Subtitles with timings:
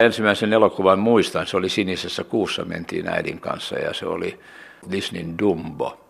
[0.00, 4.40] Ensimmäisen elokuvan muistan, se oli Sinisessä kuussa, mentiin äidin kanssa ja se oli
[4.90, 6.00] Disneyn Dumbo.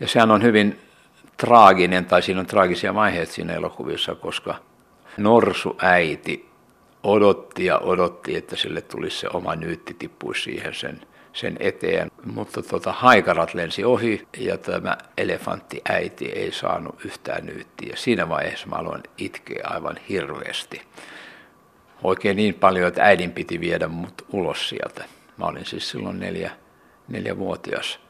[0.00, 0.80] Ja sehän on hyvin
[1.36, 4.54] traaginen, tai siinä on traagisia vaiheita siinä elokuvissa, koska
[5.16, 6.48] Norsu äiti
[7.02, 11.00] odotti ja odotti, että sille tulisi se oma nyytti tippuisi siihen sen,
[11.32, 12.10] sen eteen.
[12.34, 17.96] Mutta tota, haikarat lensi ohi ja tämä elefantti äiti ei saanut yhtään nyyttiä.
[17.96, 20.82] Siinä vaiheessa mä aloin itkeä aivan hirveästi.
[22.04, 25.04] Oikein niin paljon, että äidin piti viedä mut ulos sieltä.
[25.36, 26.50] Mä olin siis silloin neljä,
[27.08, 28.00] neljävuotias.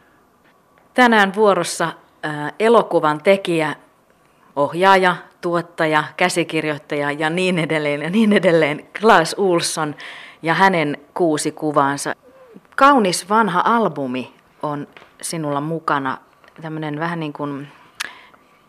[0.94, 3.76] Tänään vuorossa äh, elokuvan tekijä,
[4.56, 9.94] ohjaaja, tuottaja, käsikirjoittaja ja niin edelleen ja niin edelleen, Klaas Ulsson
[10.42, 12.14] ja hänen kuusi kuvaansa.
[12.76, 14.88] Kaunis vanha albumi on
[15.22, 16.18] sinulla mukana,
[16.62, 17.68] tämmöinen vähän niin kuin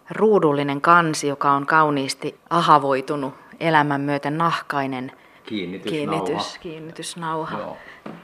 [0.10, 5.12] ruudullinen kansi, joka on kauniisti ahavoitunut elämän myötä nahkainen
[5.46, 6.26] kiinnitysnauha.
[6.26, 7.60] Kiinnitys, kiinnitysnauha.
[7.60, 7.78] Joo.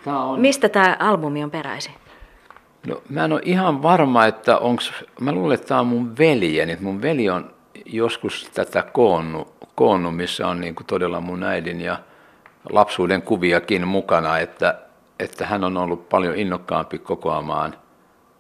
[0.06, 0.40] Tää on...
[0.40, 1.94] Mistä tämä albumi on peräisin?
[2.88, 4.84] No, mä en ole ihan varma, että onko,
[5.20, 6.78] mä luulen, että tämä on mun veljeni.
[6.82, 7.54] Mun veli on
[7.86, 12.00] joskus tätä koonnut, koonnut missä on niin todella mun äidin ja
[12.70, 14.80] lapsuuden kuviakin mukana, että,
[15.20, 17.76] että hän on ollut paljon innokkaampi kokoamaan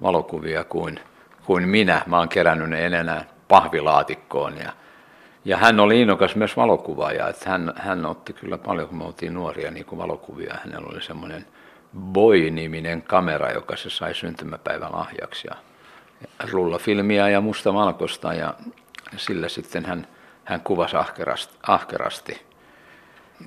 [0.02, 1.00] valokuvia kuin,
[1.46, 2.02] kuin minä.
[2.06, 4.72] Mä oon kerännyt ne enää pahvilaatikkoon ja,
[5.50, 9.33] ja hän oli innokas myös valokuvaaja, että hän, hän otti kyllä paljon, kun me oltiin
[9.33, 10.56] nuoria, niin kuin valokuvia.
[10.64, 11.45] Hänellä oli semmoinen
[11.97, 15.47] Boy-niminen kamera, joka se sai syntymäpäivän lahjaksi.
[15.47, 15.56] Ja
[16.52, 18.53] rullafilmiä ja musta valkoista ja
[19.17, 20.08] sillä sitten hän,
[20.44, 22.45] hän kuvasi ahkerasti, ahkerasti.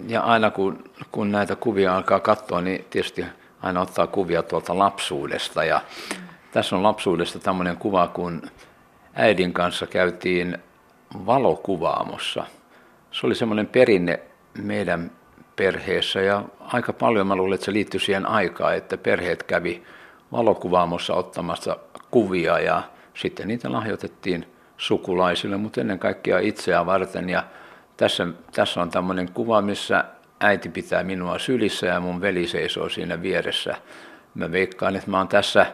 [0.08, 3.24] Ja aina kun, kun näitä kuvia alkaa katsoa, niin tietysti
[3.60, 5.64] aina ottaa kuvia tuolta lapsuudesta.
[5.64, 5.80] Ja
[6.52, 8.42] tässä on lapsuudesta tämmöinen kuva, kun
[9.14, 10.58] äidin kanssa käytiin
[11.26, 12.44] valokuvaamossa.
[13.10, 14.20] Se oli semmoinen perinne
[14.58, 15.10] meidän
[15.56, 19.82] perheessä ja aika paljon mä luulen, että se liittyi siihen aikaan, että perheet kävi
[20.32, 21.76] valokuvaamossa ottamassa
[22.10, 22.82] kuvia ja
[23.14, 24.46] sitten niitä lahjoitettiin
[24.76, 27.28] sukulaisille, mutta ennen kaikkea itseä varten.
[27.28, 27.44] Ja
[27.96, 30.04] tässä, tässä on tämmöinen kuva, missä
[30.40, 33.76] äiti pitää minua sylissä ja mun veli seisoo siinä vieressä.
[34.34, 35.66] Mä veikkaan, että mä oon tässä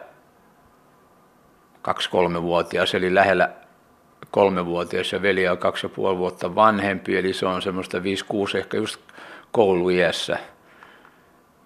[1.81, 3.49] kaksi-kolme-vuotias, eli lähellä
[4.31, 8.01] kolmevuotias ja veli on kaksi ja puoli vuotta vanhempi, eli se on semmoista 5-6
[8.57, 9.01] ehkä just
[9.51, 10.37] kouluiässä.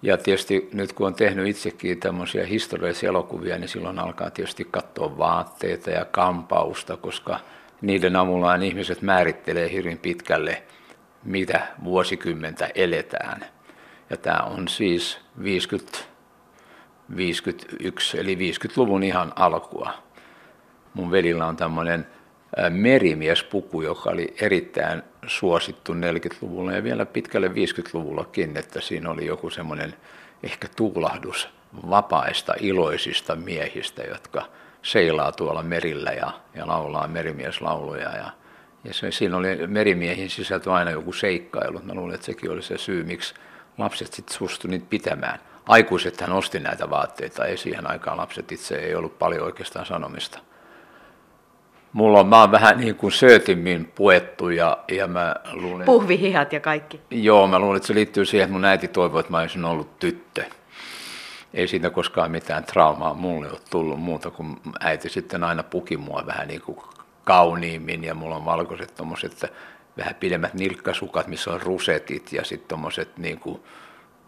[0.02, 5.18] Ja tietysti nyt kun on tehnyt itsekin tämmöisiä historiallisia elokuvia, niin silloin alkaa tietysti katsoa
[5.18, 7.40] vaatteita ja kampausta, koska
[7.82, 10.64] niiden avullaan ihmiset määrittelee hyvin pitkälle,
[11.24, 13.46] mitä vuosikymmentä eletään.
[14.10, 16.00] Ja tämä on siis 50,
[17.16, 19.94] 51, eli 50-luvun ihan alkua.
[20.94, 22.08] Mun velillä on tämmöinen
[22.70, 29.96] merimiespuku, joka oli erittäin suosittu 40-luvulla ja vielä pitkälle 50-luvullakin, että siinä oli joku semmoinen
[30.44, 31.50] ehkä tuulahdus
[31.90, 34.46] vapaista, iloisista miehistä, jotka
[34.82, 38.10] seilaa tuolla merillä ja, ja laulaa merimieslauluja.
[38.10, 38.30] Ja,
[38.84, 41.80] ja se, siinä oli merimiehin sisältö aina joku seikkailu.
[41.84, 43.34] Mä luulen, että sekin oli se syy, miksi
[43.78, 45.40] lapset sitten suostu niitä pitämään.
[45.68, 50.40] Aikuisethan osti näitä vaatteita, ei siihen aikaan lapset itse ei ollut paljon oikeastaan sanomista
[51.94, 55.86] mulla on, mä oon vähän niin kuin söötimmin puettu ja, ja mä luulen...
[55.86, 57.02] Puhvihihat ja kaikki.
[57.12, 60.00] Joo, mä luulen, että se liittyy siihen, että mun äiti toivoi, että mä olisin ollut
[60.00, 60.44] tyttö.
[61.54, 66.24] Ei siitä koskaan mitään traumaa mulle ole tullut muuta kuin äiti sitten aina puki mua
[66.26, 66.78] vähän niin kuin
[67.24, 69.54] kauniimmin ja mulla on valkoiset tommoset
[69.98, 73.64] vähän pidemmät nilkkasukat, missä on rusetit ja sitten tommoset niin kuin,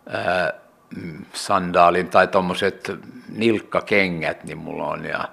[0.10, 0.54] ää,
[0.96, 2.92] mm, sandaalin tai tommoset
[3.30, 5.30] nilkkakengät, niin mulla on ja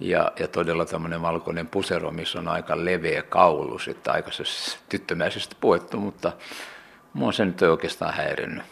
[0.00, 4.44] ja, ja todella tämmöinen valkoinen pusero, missä on aika leveä kaulus, että aika se
[4.88, 6.32] tyttömäisesti puettu, mutta
[7.12, 8.64] mua se nyt ei oikeastaan häirinnyt.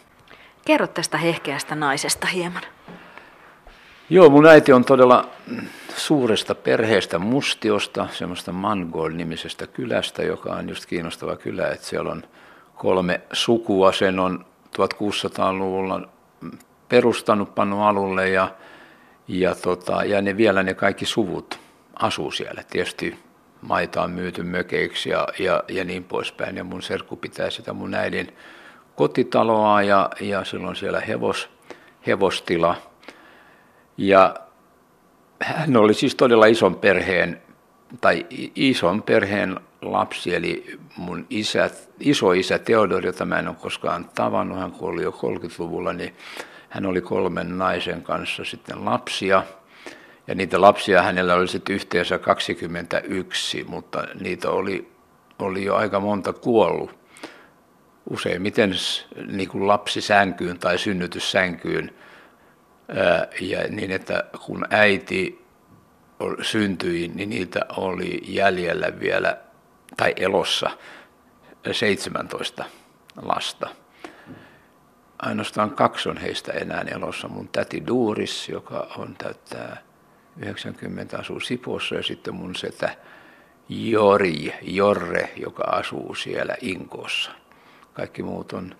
[0.65, 2.63] Kerro tästä hehkeästä naisesta hieman.
[4.09, 5.29] Joo, mun äiti on todella
[5.95, 12.23] suuresta perheestä Mustiosta, semmoista Mangol-nimisestä kylästä, joka on just kiinnostava kylä, että siellä on
[12.75, 14.45] kolme sukua, sen on
[14.77, 16.09] 1600-luvulla
[16.89, 18.51] perustanut, pannut alulle ja
[19.29, 21.59] ja, tota, ja ne vielä ne kaikki suvut
[21.93, 22.63] asuu siellä.
[22.69, 23.19] Tietysti
[23.61, 26.57] maita on myyty mökeiksi ja, ja, ja niin poispäin.
[26.57, 28.37] Ja mun serkku pitää sitä mun äidin
[28.95, 31.49] kotitaloa ja, ja silloin siellä hevos,
[32.07, 32.75] hevostila.
[33.97, 34.35] Ja
[35.41, 37.41] hän oli siis todella ison perheen,
[38.01, 44.09] tai ison perheen lapsi, eli mun isä, iso isä Theodor, jota mä en ole koskaan
[44.15, 46.13] tavannut, hän kuoli jo 30-luvulla, niin
[46.69, 49.43] hän oli kolmen naisen kanssa sitten lapsia.
[50.27, 54.91] Ja niitä lapsia hänellä oli sitten yhteensä 21, mutta niitä oli,
[55.39, 56.99] oli jo aika monta kuollut.
[58.09, 58.73] useimmiten
[59.27, 61.93] niin kuin lapsisänkyyn tai synnytyssänkyyn.
[63.41, 65.45] Ja niin, että kun äiti
[66.41, 69.37] syntyi, niin niitä oli jäljellä vielä,
[69.97, 70.69] tai elossa,
[71.71, 72.65] 17
[73.21, 73.69] lasta.
[75.21, 77.27] Ainoastaan kaksi on heistä enää elossa.
[77.27, 79.77] Mun täti Duuris, joka on täyttää
[80.37, 82.97] 90, asuu Sipossa, ja sitten mun setä
[83.69, 87.31] Jori, Jorre, joka asuu siellä Inkossa.
[87.93, 88.75] Kaikki muut on,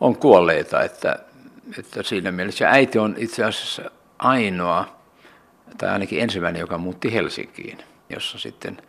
[0.00, 1.18] on kuolleita, että,
[1.78, 4.96] että siinä mielessä äiti on itse asiassa ainoa,
[5.78, 7.78] tai ainakin ensimmäinen, joka muutti Helsinkiin,
[8.10, 8.82] jossa sitten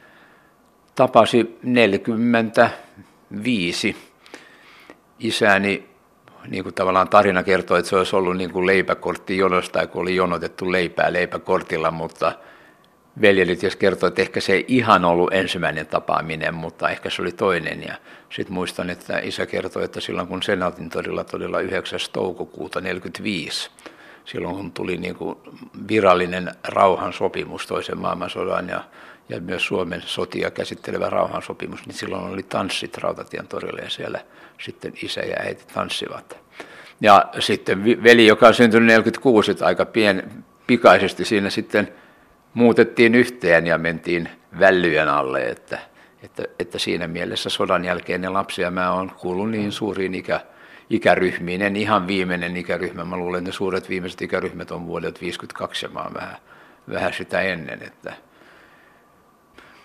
[0.96, 3.96] tapasi 45
[5.20, 5.95] isäni,
[6.48, 10.16] niin kuin tavallaan tarina kertoo, että se olisi ollut niin kuin leipäkortti jonosta, kun oli
[10.16, 12.32] jonotettu leipää leipäkortilla, mutta
[13.22, 17.32] veljelit jos kertoi, että ehkä se ei ihan ollut ensimmäinen tapaaminen, mutta ehkä se oli
[17.32, 17.84] toinen.
[17.84, 17.96] Ja
[18.30, 22.00] sitten muistan, että isä kertoi, että silloin kun Senaatin todella todella 9.
[22.14, 23.72] toukokuuta 1945,
[24.26, 25.38] silloin kun tuli niin kuin
[25.88, 28.84] virallinen rauhansopimus toisen maailmansodan ja,
[29.30, 34.20] ja myös Suomen sotia käsittelevä rauhansopimus, niin silloin oli tanssit Rautatien torilla ja siellä
[34.62, 36.38] sitten isä ja äiti tanssivat.
[37.02, 41.94] Ja sitten veli, joka on syntynyt 46, aika pien, pikaisesti siinä sitten
[42.54, 44.30] muutettiin yhteen ja mentiin
[44.60, 45.80] vällyjen alle, että,
[46.24, 50.40] että, että siinä mielessä sodan jälkeinen lapsi ja mä oon kuullut niin suuriin ikä,
[50.90, 55.86] ikäryhmiin, en ihan viimeinen ikäryhmä, mä luulen, että ne suuret viimeiset ikäryhmät on vuodelta 52
[55.86, 56.38] ja mä oon vähän,
[56.90, 58.14] vähän sitä ennen, että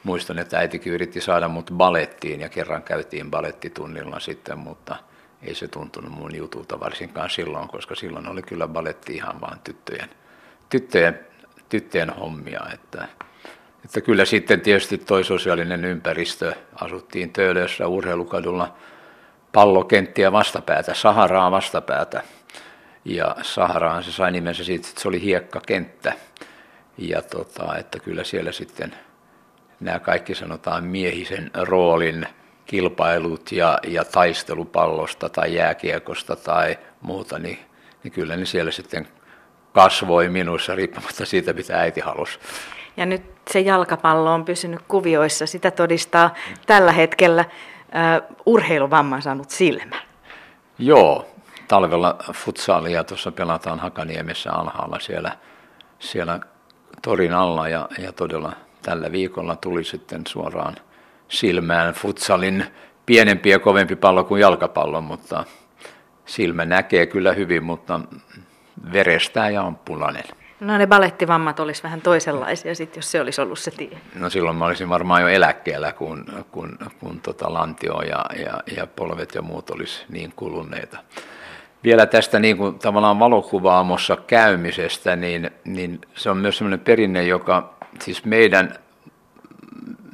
[0.05, 4.97] muistan, että äitikin yritti saada mut balettiin ja kerran käytiin balettitunnilla sitten, mutta
[5.43, 10.11] ei se tuntunut mun jutulta varsinkaan silloin, koska silloin oli kyllä baletti ihan vaan tyttöjen,
[10.69, 11.31] tyttöjen
[11.71, 12.61] tyttöjen hommia.
[12.75, 13.09] Että,
[13.85, 18.75] että kyllä sitten tietysti toi sosiaalinen ympäristö, asuttiin Töölössä urheilukadulla
[19.53, 22.23] pallokenttiä vastapäätä, Saharaa vastapäätä.
[23.05, 26.13] Ja Saharaan se sai nimensä siitä, että se oli hiekkakenttä.
[26.99, 28.95] Ja tota, että kyllä siellä sitten
[29.81, 32.27] nämä kaikki sanotaan miehisen roolin
[32.67, 37.59] kilpailut ja, ja taistelupallosta tai jääkiekosta tai muuta, niin,
[38.03, 39.09] niin kyllä ne siellä sitten
[39.73, 42.39] kasvoi minussa riippumatta siitä, mitä äiti halusi.
[42.97, 45.47] Ja nyt se jalkapallo on pysynyt kuvioissa.
[45.47, 46.35] Sitä todistaa
[46.67, 49.97] tällä hetkellä uh, urheiluvamman saanut silmä.
[50.79, 51.27] Joo,
[51.69, 55.33] talvella futsaalia tuossa pelataan Hakaniemessä alhaalla siellä,
[55.99, 56.41] siellä
[57.03, 60.75] torin alla ja, ja todella tällä viikolla tuli sitten suoraan
[61.29, 62.67] silmään futsalin
[63.07, 65.45] pienempi ja kovempi pallo kuin jalkapallo, mutta
[66.27, 68.01] silmä näkee kyllä hyvin, mutta
[68.93, 70.23] verestää ja on punainen.
[70.61, 73.99] No ne balettivammat olisi vähän toisenlaisia sit, jos se olisi ollut se tie.
[74.15, 78.87] No silloin mä olisin varmaan jo eläkkeellä, kun, kun, kun tota lantio ja, ja, ja
[78.87, 80.99] polvet ja muut olisi niin kuluneita.
[81.85, 87.75] Vielä tästä niin kuin tavallaan valokuvaamossa käymisestä, niin, niin se on myös sellainen perinne, joka
[88.03, 88.75] siis meidän,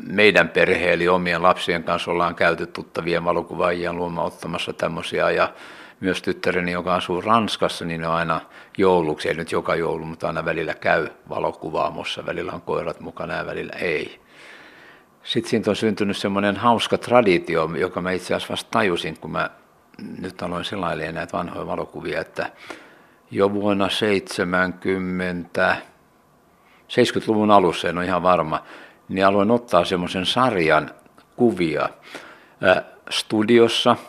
[0.07, 5.53] meidän perhe eli omien lapsien kanssa ollaan käyty tuttavien valokuvaajia luoma ottamassa tämmöisiä ja
[6.01, 8.41] myös tyttäreni, joka asuu Ranskassa, niin on aina
[8.79, 13.47] jouluksi, ei nyt joka joulu, mutta aina välillä käy valokuvaamossa, välillä on koirat mukana ja
[13.47, 14.21] välillä ei.
[15.23, 19.51] Sitten siitä on syntynyt semmoinen hauska traditio, joka mä itse asiassa vasta tajusin, kun mä
[20.21, 22.51] nyt aloin selailemaan näitä vanhoja valokuvia, että
[23.31, 25.77] jo vuonna 70,
[26.89, 28.63] 70-luvun alussa, en ole ihan varma,
[29.09, 30.91] niin aloin ottaa semmoisen sarjan
[31.37, 31.89] kuvia.
[33.11, 33.97] Studiossa–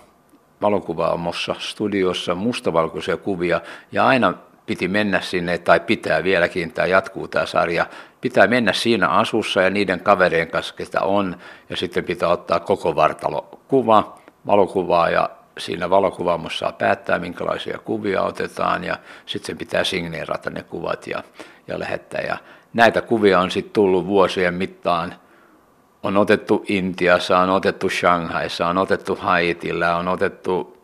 [0.62, 3.62] valokuvaamossa studiossa mustavalkoisia kuvia.
[3.92, 4.34] Ja aina
[4.66, 7.86] piti mennä sinne, tai pitää vieläkin, tämä jatkuu tämä sarja,
[8.22, 11.38] pitää mennä siinä asussa ja niiden kaverien kanssa, ketä on,
[11.70, 18.22] ja sitten pitää ottaa koko vartalo kuva, valokuvaa, ja siinä valokuvaamossa saa päättää, minkälaisia kuvia
[18.22, 21.24] otetaan, ja sitten pitää signeerata ne kuvat ja,
[21.68, 22.22] ja lähettää.
[22.22, 22.38] Ja
[22.74, 25.14] näitä kuvia on sitten tullut vuosien mittaan
[26.04, 30.78] on otettu Intiassa, on otettu Shanghaissa, on otettu Haitilla, on otettu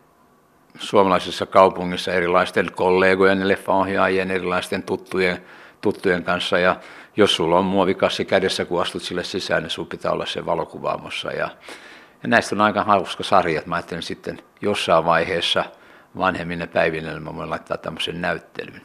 [0.79, 5.43] suomalaisessa kaupungissa erilaisten kollegojen, leffaohjaajien, erilaisten tuttujen,
[5.81, 6.59] tuttujen kanssa.
[6.59, 6.75] Ja
[7.17, 11.31] jos sulla on muovikassi kädessä, kun astut sille sisään, niin sulla pitää olla se valokuvaamossa.
[11.31, 11.49] Ja,
[12.23, 15.65] ja näistä on aika hauska sarja, että mä ajattelin sitten jossain vaiheessa
[16.17, 18.81] vanhemminen päivinä, niin mä voin laittaa tämmöisen näyttelyn.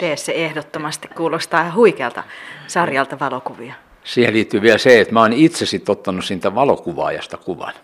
[0.00, 2.22] Tee se ehdottomasti, kuulostaa huikealta
[2.66, 7.74] sarjalta valokuvia siihen liittyy vielä se, että mä oon itse sitten ottanut siitä valokuvaajasta kuvan.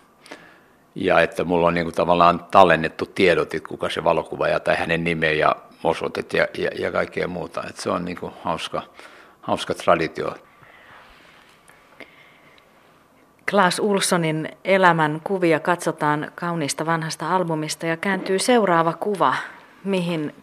[0.95, 5.03] Ja että mulla on niin kuin tavallaan tallennettu tiedot, että kuka se valokuvaaja tai hänen
[5.03, 7.63] nimeä ja osoitet ja, ja, ja kaikkea muuta.
[7.69, 8.81] Että se on niin kuin hauska,
[9.41, 10.35] hauska traditio.
[13.49, 19.35] Klaas Ulssonin elämän kuvia katsotaan kauniista vanhasta albumista ja kääntyy seuraava kuva,
[19.83, 20.33] mihin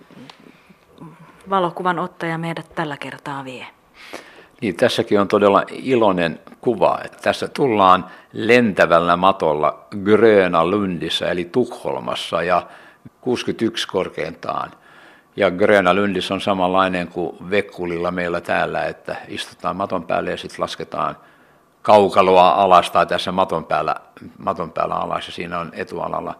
[1.50, 3.66] valokuvan ottaja meidät tällä kertaa vie.
[4.60, 6.98] Niin, tässäkin on todella iloinen kuva.
[7.04, 12.66] Että tässä tullaan lentävällä matolla Gröna Lundissa eli Tukholmassa ja
[13.20, 14.70] 61 korkeintaan.
[15.36, 20.62] Ja Gröna Lundissa on samanlainen kuin Vekkulilla meillä täällä, että istutaan maton päälle ja sitten
[20.62, 21.16] lasketaan
[21.82, 23.94] kaukaloa alas tai tässä maton päällä,
[24.38, 26.34] maton päällä alas ja siinä on etualalla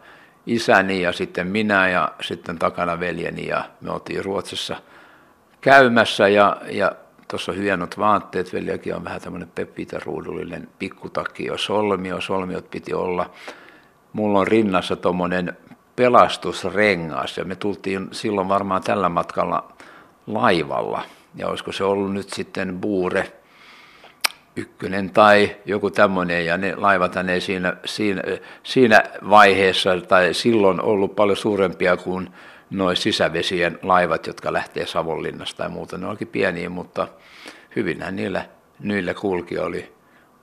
[0.47, 4.77] isäni ja sitten minä ja sitten takana veljeni ja me oltiin Ruotsissa
[5.65, 6.93] käymässä ja, ja
[7.29, 13.31] tuossa on hienot vaatteet, veljelläkin on vähän tämmöinen pepitaruudullinen pikkutakki ja solmio, solmiot piti olla.
[14.13, 15.57] Mulla on rinnassa tuommoinen
[15.97, 19.73] pelastusrengas ja me tultiin silloin varmaan tällä matkalla
[20.27, 21.03] laivalla.
[21.35, 23.33] Ja olisiko se ollut nyt sitten Buure
[24.57, 28.23] ykkönen tai joku tämmöinen, ja ne laivat ei siinä, siinä,
[28.63, 32.31] siinä vaiheessa tai silloin ollut paljon suurempia kuin
[32.77, 35.99] noin sisävesien laivat, jotka lähtee Savonlinnasta tai muuta.
[35.99, 37.09] Ne olikin pieniä, mutta
[37.77, 38.47] hyvinhän niillä,
[38.81, 39.93] niillä kulki, oli,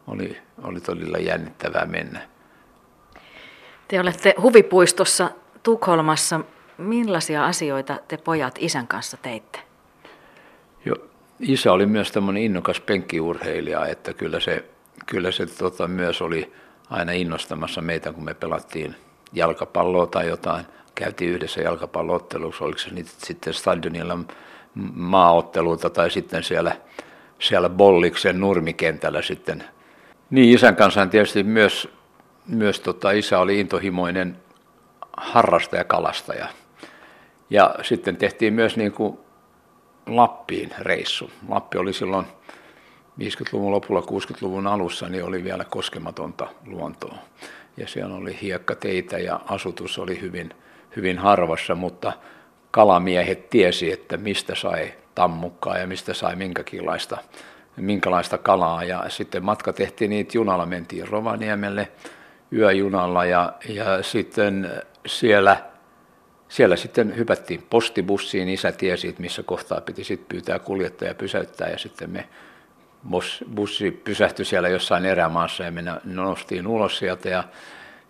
[0.07, 2.21] oli, oli todella jännittävää mennä.
[3.87, 5.31] Te olette huvipuistossa
[5.63, 6.39] Tukholmassa.
[6.77, 9.59] Millaisia asioita te pojat isän kanssa teitte?
[10.85, 10.95] Jo,
[11.39, 14.65] isä oli myös tämmöinen innokas penkkiurheilija, että kyllä se,
[15.05, 16.53] kyllä se tota, myös oli
[16.89, 18.95] aina innostamassa meitä, kun me pelattiin
[19.33, 24.19] jalkapalloa tai jotain– käytiin yhdessä jalkapalloottelussa, oliko se niitä sitten stadionilla
[24.93, 26.75] maaotteluita tai sitten siellä,
[27.39, 29.63] siellä Bolliksen nurmikentällä sitten.
[30.29, 31.89] Niin isän kanssa tietysti myös,
[32.47, 34.37] myös tota, isä oli intohimoinen
[35.17, 36.47] harrastaja, kalastaja.
[37.49, 39.19] Ja sitten tehtiin myös niin kuin
[40.07, 41.31] Lappiin reissu.
[41.47, 42.25] Lappi oli silloin
[43.19, 47.15] 50-luvun lopulla, 60-luvun alussa, niin oli vielä koskematonta luontoa.
[47.77, 50.53] Ja siellä oli hiekkateitä ja asutus oli hyvin,
[50.95, 52.13] hyvin harvassa, mutta
[52.71, 57.17] kalamiehet tiesi, että mistä sai tammukkaa ja mistä sai minkäkinlaista,
[57.77, 58.83] minkälaista kalaa.
[58.83, 61.91] Ja sitten matka tehtiin niitä junalla, mentiin Rovaniemelle
[62.53, 64.71] yöjunalla ja, ja sitten
[65.05, 65.57] siellä,
[66.49, 68.49] siellä sitten hypättiin postibussiin.
[68.49, 72.27] Isä tiesi, että missä kohtaa piti sitten pyytää kuljettaja pysäyttää ja sitten me
[73.55, 77.43] bussi pysähtyi siellä jossain erämaassa ja me nosttiin ulos sieltä ja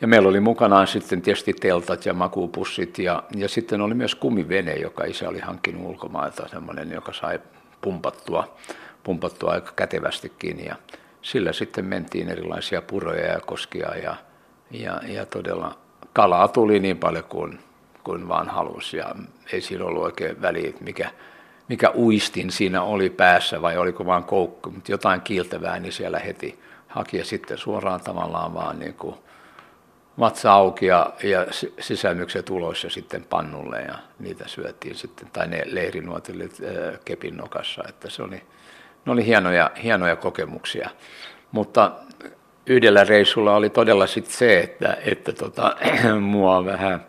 [0.01, 4.73] ja meillä oli mukanaan sitten tietysti teltat ja makupussit ja, ja sitten oli myös kumivene,
[4.73, 7.39] joka isä oli hankkinut ulkomailta, semmoinen, joka sai
[7.81, 8.55] pumpattua,
[9.03, 10.75] pumpattua aika kätevästikin ja
[11.21, 14.15] sillä sitten mentiin erilaisia puroja ja koskia ja,
[14.71, 15.77] ja, ja todella
[16.13, 17.59] kalaa tuli niin paljon kuin,
[18.03, 18.97] kuin vaan halusi.
[18.97, 19.15] Ja
[19.53, 21.09] ei siinä ollut oikein väliä, mikä,
[21.67, 26.59] mikä uistin siinä oli päässä vai oliko vaan koukku, mutta jotain kiiltävää niin siellä heti
[26.87, 29.15] haki ja sitten suoraan tavallaan vaan niin kuin
[30.21, 31.45] vatsa auki ja, ja
[31.79, 37.83] sisälmykset ulos ja sitten pannulle ja niitä syötiin sitten, tai ne leirinuotilit äh, kepin nokassa,
[37.89, 38.41] että se oli,
[39.05, 40.89] ne oli hienoja, hienoja kokemuksia.
[41.51, 41.91] Mutta
[42.65, 45.75] yhdellä reissulla oli todella sitten se, että, että tota,
[46.19, 47.05] mua vähän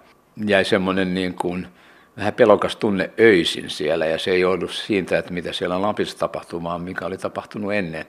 [0.47, 1.67] jäi semmoinen niin kuin,
[2.17, 6.63] vähän pelokas tunne öisin siellä, ja se ei joudu siitä, että mitä siellä Lapissa tapahtuu,
[6.63, 8.07] vaan mikä oli tapahtunut ennen.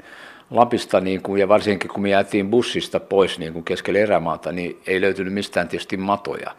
[0.54, 4.82] Lapista niin kuin, ja varsinkin kun me jäätiin bussista pois niin kuin keskelle erämaata, niin
[4.88, 6.52] ei löytynyt mistään tietysti matoja,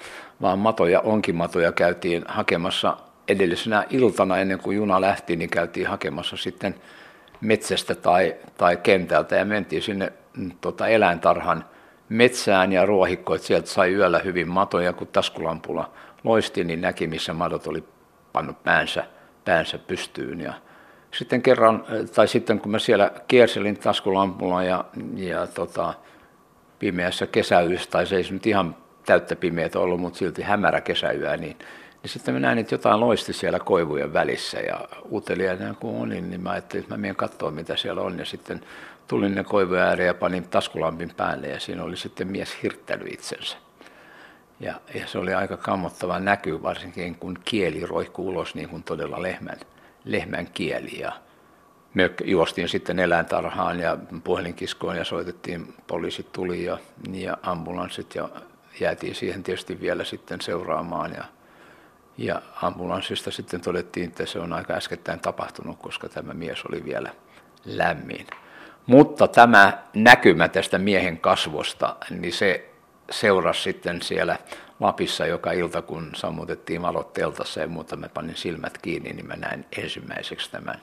[0.43, 2.97] vaan matoja, onkin matoja käytiin hakemassa
[3.29, 6.75] edellisenä iltana ennen kuin juna lähti, niin käytiin hakemassa sitten
[7.41, 11.65] metsästä tai, tai kentältä ja mentiin sinne mm, tota, eläintarhan
[12.09, 15.91] metsään ja ruohikko, että sieltä sai yöllä hyvin matoja, kun taskulampulla
[16.25, 17.85] loisti, niin näki, missä madot oli
[18.33, 19.05] pannut päänsä,
[19.45, 20.55] päänsä pystyyn ja
[21.19, 24.85] sitten kerran, tai sitten kun mä siellä kierselin taskulampulla ja,
[25.17, 25.95] ja tota,
[26.79, 31.57] pimeässä kesäyössä, tai se ei nyt ihan täyttä pimeätä ollut, mutta silti hämärä kesäyö, niin,
[32.03, 36.41] niin sitten mä näin, että jotain loisti siellä koivujen välissä ja uteliaana kun olin, niin
[36.41, 38.61] mä ajattelin, että mä menen katsoa mitä siellä on ja sitten
[39.09, 43.57] tulin ne koivujen ääreen ja panin taskulampin päälle ja siinä oli sitten mies hirttänyt itsensä.
[44.61, 49.23] Ja, ja se oli aika kammottava näky, varsinkin kun kieli roikkuu ulos niin kuin todella
[49.23, 49.59] lehmän
[50.05, 51.13] lehmän kieli ja
[51.95, 56.79] me juostiin sitten eläintarhaan ja puhelinkiskoon ja soitettiin, poliisit tuli ja,
[57.13, 58.29] ja ambulanssit ja
[58.81, 61.25] jäätiin siihen tietysti vielä sitten seuraamaan ja,
[62.19, 67.11] ja ambulanssista sitten todettiin, että se on aika äskettäin tapahtunut, koska tämä mies oli vielä
[67.65, 68.27] lämmin.
[68.87, 72.71] Mutta tämä näkymä tästä miehen kasvosta, niin se
[73.11, 74.39] seurasi sitten siellä
[74.85, 79.37] Lapissa joka ilta, kun sammutettiin valot teltassa ja muuta, mä panin silmät kiinni, niin mä
[79.37, 80.83] näin ensimmäiseksi tämän,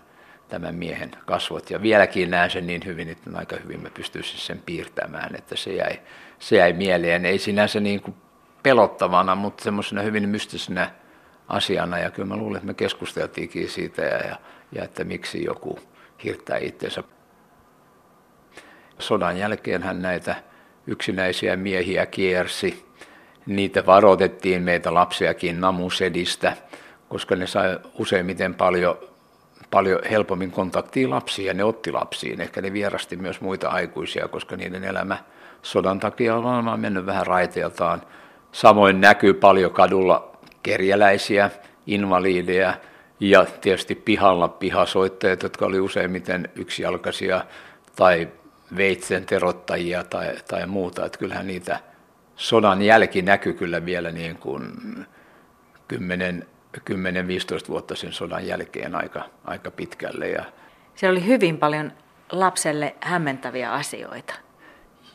[0.50, 1.70] tämän miehen kasvot.
[1.70, 5.74] Ja vieläkin näen sen niin hyvin, että aika hyvin mä pystyisin sen piirtämään, että se
[5.74, 6.00] jäi,
[6.40, 7.26] se jäi mieleen.
[7.26, 8.16] Ei sinänsä niin kuin
[8.64, 10.92] pelottavana, mutta semmoisena hyvin mystisenä
[11.48, 12.00] asiana.
[12.00, 14.36] Ja kyllä mä luulen, että me keskusteltiinkin siitä ja, ja,
[14.72, 15.80] ja että miksi joku
[16.24, 17.04] hirttää itsensä.
[19.00, 20.36] Sodan jälkeen hän näitä
[20.88, 22.91] yksinäisiä miehiä kiersi.
[23.46, 26.58] Niitä varoitettiin meitä lapsiakin namusedistä,
[27.10, 28.98] koska ne sai useimmiten paljon,
[29.72, 32.42] paljon helpommin kontaktia lapsiin ja ne otti lapsiin.
[32.42, 35.18] Ehkä ne vierasti myös muita aikuisia, koska niiden elämä
[35.62, 38.02] sodan takia on varmaan mennyt vähän raiteeltaan.
[38.52, 40.32] Samoin näkyy paljon kadulla
[40.64, 41.50] kerjäläisiä,
[41.88, 42.74] invaliideja
[43.20, 47.46] ja tietysti pihalla pihasoittajat, jotka oli useimmiten yksijalkaisia
[47.96, 48.28] tai
[48.78, 51.06] veitsen terottajia tai, tai muuta.
[51.06, 51.80] Että kyllähän niitä
[52.42, 54.64] sodan jälki näkyy kyllä vielä niin kuin
[55.94, 55.94] 10-15
[57.68, 60.30] vuotta sen sodan jälkeen aika, aika pitkälle.
[60.30, 60.46] Ja
[60.96, 61.92] Siellä oli hyvin paljon
[62.32, 64.34] lapselle hämmentäviä asioita.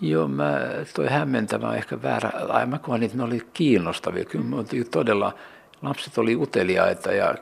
[0.00, 0.60] Joo, mä,
[0.94, 4.24] toi hämmentävä on ehkä väärä, ai mä koen, että ne oli kiinnostavia.
[4.24, 4.56] Kyllä me
[4.90, 5.34] todella,
[5.82, 7.34] lapset oli uteliaita ja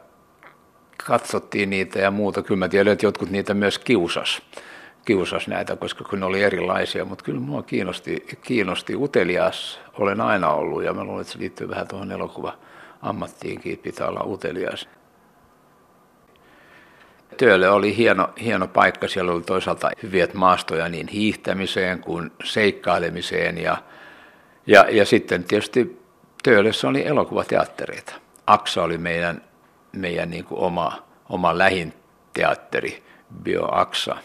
[1.06, 2.42] katsottiin niitä ja muuta.
[2.42, 4.42] Kyllä mä tiedän, että jotkut niitä myös kiusas
[5.04, 10.50] kiusasi näitä, koska kun ne oli erilaisia, mutta kyllä mua kiinnosti, kiinnosti utelias, olen aina
[10.50, 14.88] ollut ja mä luulen, että se liittyy vähän tuohon elokuva-ammattiinkin, pitää olla utelias.
[17.36, 23.76] Työlle oli hieno, hieno paikka, siellä oli toisaalta hyviä maastoja niin hiihtämiseen kuin seikkailemiseen ja,
[24.66, 26.04] ja, ja sitten tietysti
[26.44, 28.12] Töölössä oli elokuvateattereita.
[28.46, 29.42] Aksa oli meidän,
[29.92, 31.94] meidän niin kuin oma, oma lähin
[32.32, 33.02] teatteri,
[33.42, 34.16] Bio Aksa.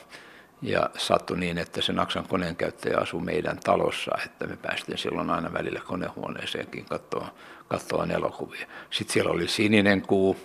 [0.61, 5.53] Ja sattui niin, että se Naksan koneenkäyttäjä asui meidän talossa, että me päästiin silloin aina
[5.53, 7.27] välillä konehuoneeseenkin katsoa,
[7.67, 8.67] katsoa elokuvia.
[8.89, 10.37] Sitten siellä oli Sininen kuu,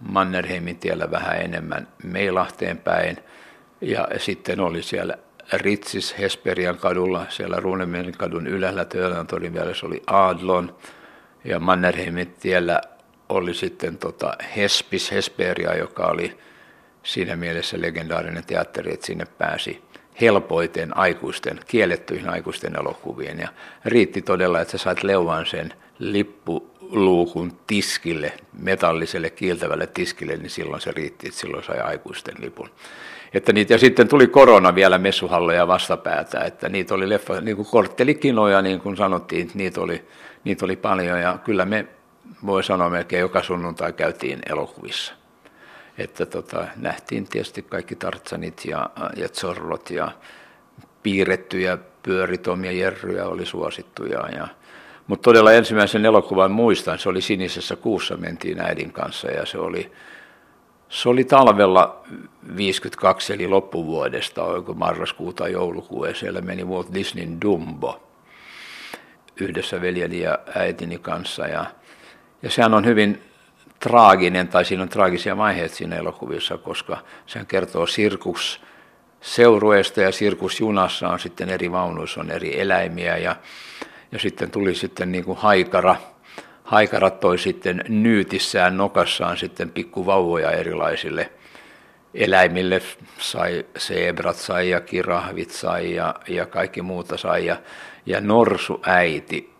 [0.00, 3.16] Mannerheimin tiellä vähän enemmän Meilahteen päin.
[3.80, 5.18] Ja sitten oli siellä
[5.52, 10.76] Ritsis Hesperian kadulla, siellä Ruunemierin kadun ylällä Tööläntorin vieressä oli Adlon.
[11.44, 12.80] Ja Mannerheimin tiellä
[13.28, 16.38] oli sitten tota Hespis Hesperia, joka oli
[17.02, 19.82] siinä mielessä legendaarinen teatteri, että sinne pääsi
[20.20, 23.38] helpoiten aikuisten, kiellettyihin aikuisten elokuviin.
[23.38, 23.48] Ja
[23.84, 30.92] riitti todella, että sä sait leuvan sen lippuluukun tiskille, metalliselle kiiltävälle tiskille, niin silloin se
[30.92, 32.70] riitti, että silloin sai aikuisten lipun.
[33.34, 37.68] Että niitä, ja sitten tuli korona vielä messuhalleja vastapäätä, että niitä oli leffa, niin kuin
[37.70, 40.04] korttelikinoja, niin kuin sanottiin, niitä oli,
[40.44, 41.86] niitä oli paljon, ja kyllä me,
[42.46, 45.21] voi sanoa melkein joka sunnuntai käytiin elokuvissa
[45.98, 50.12] että tota, nähtiin tietysti kaikki tartsanit ja, ja zorlot ja
[51.02, 54.28] piirrettyjä pyöritomia jerryjä oli suosittuja.
[54.36, 54.48] Ja,
[55.06, 59.92] mutta todella ensimmäisen elokuvan muistan, se oli Sinisessä kuussa, mentiin äidin kanssa ja se oli,
[60.88, 62.04] se oli talvella
[62.56, 68.02] 52 eli loppuvuodesta, oliko marraskuu tai joulukuu, ja siellä meni Walt Disneyn Dumbo
[69.36, 71.46] yhdessä veljeni ja äitini kanssa.
[71.46, 71.66] Ja,
[72.42, 73.22] ja sehän on hyvin
[73.82, 78.60] traaginen, tai siinä on traagisia vaiheita siinä elokuvissa, koska se kertoo sirkus
[79.20, 83.36] seurueesta ja sirkusjunassa on sitten eri vaunuissa on eri eläimiä ja,
[84.12, 85.96] ja sitten tuli sitten niin kuin haikara,
[86.64, 91.30] haikarat toi sitten nyytissään nokassaan sitten pikkuvauvoja erilaisille
[92.14, 92.82] eläimille,
[93.18, 97.46] sai zebrat sai ja kirahvit sai ja, ja kaikki muuta sai.
[97.46, 97.56] Ja,
[98.06, 99.51] ja norsu äiti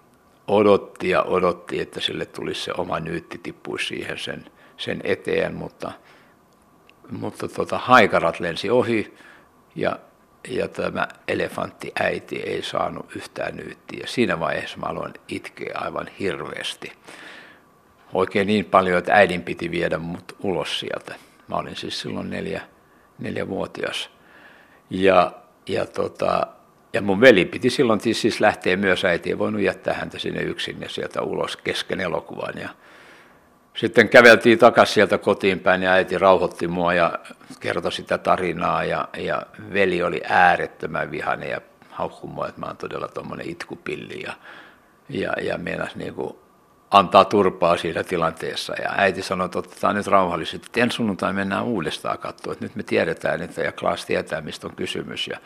[0.52, 4.44] odotti ja odotti, että sille tulisi se oma nyytti tippuisi siihen sen,
[4.76, 5.92] sen eteen, mutta,
[7.10, 9.14] mutta tota, haikarat lensi ohi
[9.76, 9.98] ja,
[10.48, 14.06] ja tämä elefantti äiti ei saanut yhtään nyyttiä.
[14.06, 16.92] Siinä vaiheessa mä aloin itkeä aivan hirveästi.
[18.12, 21.14] Oikein niin paljon, että äidin piti viedä mut ulos sieltä.
[21.48, 22.62] Mä olin siis silloin neljä,
[23.18, 24.10] neljävuotias.
[24.90, 25.32] Ja,
[25.66, 26.46] ja tota,
[26.92, 30.80] ja mun veli piti silloin siis lähteä myös, äiti ei voinut jättää häntä sinne yksin
[30.80, 32.58] ja sieltä ulos kesken elokuvan.
[32.58, 32.68] Ja
[33.76, 37.18] sitten käveltiin takaisin sieltä kotiin päin ja äiti rauhoitti mua ja
[37.60, 42.76] kertoi sitä tarinaa ja, ja veli oli äärettömän vihane ja haukkui mua, että mä oon
[42.76, 44.32] todella tuommoinen itkupilli ja,
[45.08, 46.36] ja, ja meinas niin kuin
[46.92, 48.74] antaa turpaa siinä tilanteessa.
[48.82, 52.76] Ja äiti sanoi, että otetaan nyt rauhallisesti, että ensi sunnuntai mennään uudestaan katsoa, että nyt
[52.76, 55.28] me tiedetään, että ja Klaas tietää, mistä on kysymys.
[55.28, 55.38] Ja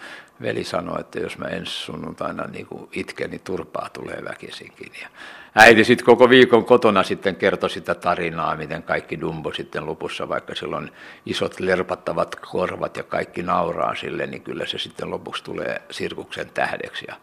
[0.43, 4.93] veli sanoi, että jos mä ensi sunnuntaina niin itken, niin turpaa tulee väkisinkin.
[5.03, 5.09] Ja
[5.55, 10.55] äiti sitten koko viikon kotona sitten kertoi sitä tarinaa, miten kaikki Dumbo sitten lopussa, vaikka
[10.55, 10.93] silloin
[11.27, 17.05] isot lerpattavat korvat ja kaikki nauraa sille, niin kyllä se sitten lopuksi tulee sirkuksen tähdeksi.
[17.09, 17.17] Ja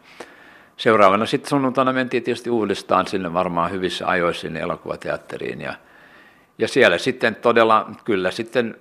[0.76, 5.74] seuraavana sitten sunnuntaina mentiin tietysti uudestaan sinne varmaan hyvissä ajoissa sinne elokuvateatteriin ja,
[6.58, 8.76] ja siellä sitten todella kyllä sitten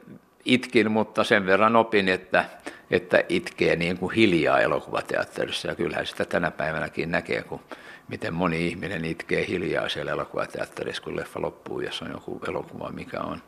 [0.46, 2.46] itkin, mutta sen verran opin, että,
[2.92, 5.68] että itkee niin kuin hiljaa elokuvateatterissa.
[5.68, 7.60] Ja kyllähän sitä tänä päivänäkin näkee, kun
[8.08, 13.20] miten moni ihminen itkee hiljaa siellä elokuvateatterissa, kun leffa loppuu, jos on joku elokuva, mikä
[13.20, 13.42] on,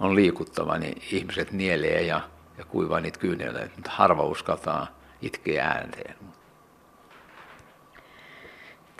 [0.00, 2.20] on liikuttava, niin ihmiset nielee ja,
[2.58, 4.86] ja kuivaa niitä kyyneleitä, mutta harva uskaltaa
[5.22, 6.14] itkeä ääneen.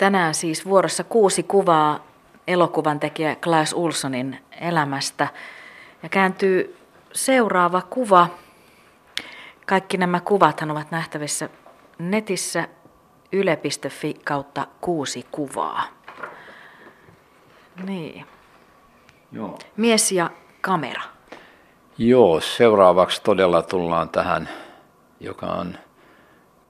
[0.04, 2.06] Tänään siis vuorossa kuusi kuvaa
[2.46, 5.28] elokuvan tekijä Klaas Ulssonin elämästä.
[6.02, 6.76] Ja kääntyy
[7.12, 8.28] seuraava kuva.
[9.66, 11.48] Kaikki nämä kuvathan ovat nähtävissä
[11.98, 12.68] netissä
[13.32, 15.82] yle.fi kautta kuusi kuvaa.
[17.84, 18.26] Niin.
[19.32, 19.58] Joo.
[19.76, 21.02] Mies ja kamera.
[21.98, 24.48] Joo, seuraavaksi todella tullaan tähän,
[25.20, 25.78] joka on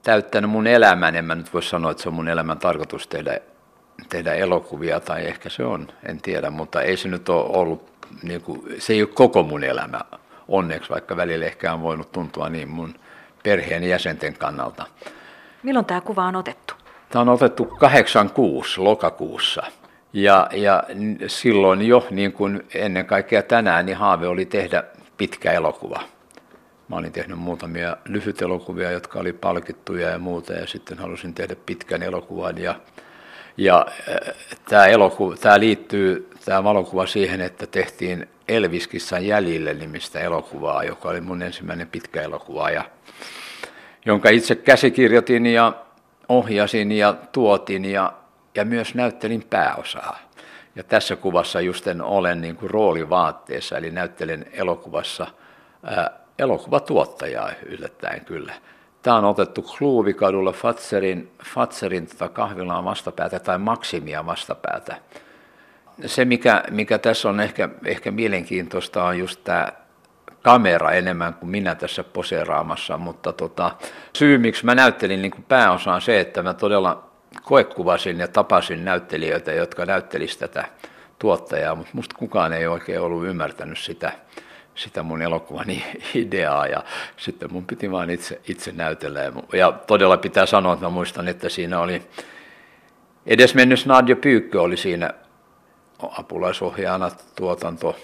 [0.04, 1.16] täyttänyt mun elämän.
[1.16, 3.38] En mä nyt voi sanoa, että se on mun elämän tarkoitus tehdä,
[4.08, 7.90] tehdä elokuvia, tai ehkä se on, en tiedä, mutta ei se nyt ole ollut,
[8.22, 10.00] niin kuin, se ei ole koko mun elämä
[10.48, 12.94] onneksi, vaikka välillä ehkä on voinut tuntua niin mun
[13.42, 14.86] perheen jäsenten kannalta.
[15.62, 16.74] Milloin tämä kuva on otettu?
[17.08, 19.62] Tämä on otettu 86 lokakuussa.
[20.12, 20.82] Ja, ja
[21.26, 24.84] silloin jo, niin kuin ennen kaikkea tänään, niin haave oli tehdä
[25.16, 26.00] pitkä elokuva.
[26.88, 32.02] Mä olin tehnyt muutamia lyhytelokuvia, jotka oli palkittuja ja muuta, ja sitten halusin tehdä pitkän
[32.02, 32.58] elokuvan.
[32.58, 32.74] Ja,
[33.56, 34.34] ja äh,
[34.68, 41.20] tämä, elokuva, tämä liittyy, tämä valokuva siihen, että tehtiin Elviskissan jäljille nimistä elokuvaa, joka oli
[41.20, 42.84] mun ensimmäinen pitkä elokuva, ja,
[44.06, 45.72] jonka itse käsikirjoitin ja
[46.28, 48.12] ohjasin ja tuotin ja,
[48.54, 50.18] ja myös näyttelin pääosaa.
[50.76, 55.26] Ja tässä kuvassa justen olen niin kuin roolivaatteessa, eli näyttelen elokuvassa
[55.84, 58.54] ää, elokuvatuottajaa yllättäen kyllä.
[59.02, 64.96] Tämä on otettu Kluuvikadulla Fatserin, Fatserin tota kahvilaan vastapäätä tai Maksimia vastapäätä.
[66.06, 69.68] Se, mikä, mikä tässä on ehkä, ehkä mielenkiintoista, on just tämä
[70.42, 73.70] kamera enemmän kuin minä tässä poseeraamassa, mutta tota,
[74.16, 77.10] syy, miksi mä näyttelin niin kuin pääosa on se, että mä todella
[77.42, 80.68] koekuvasin ja tapasin näyttelijöitä, jotka näyttelisivät tätä
[81.18, 84.12] tuottajaa, mutta musta kukaan ei oikein ollut ymmärtänyt sitä,
[84.74, 85.84] sitä mun elokuvani
[86.14, 86.84] ideaa ja
[87.16, 89.20] sitten mun piti vaan itse, itse näytellä.
[89.52, 92.02] Ja todella pitää sanoa, että mä muistan, että siinä oli
[93.26, 95.10] edesmennyt Nadja Pyykkö oli siinä
[96.18, 97.96] apulaisohjaajana tuotanto,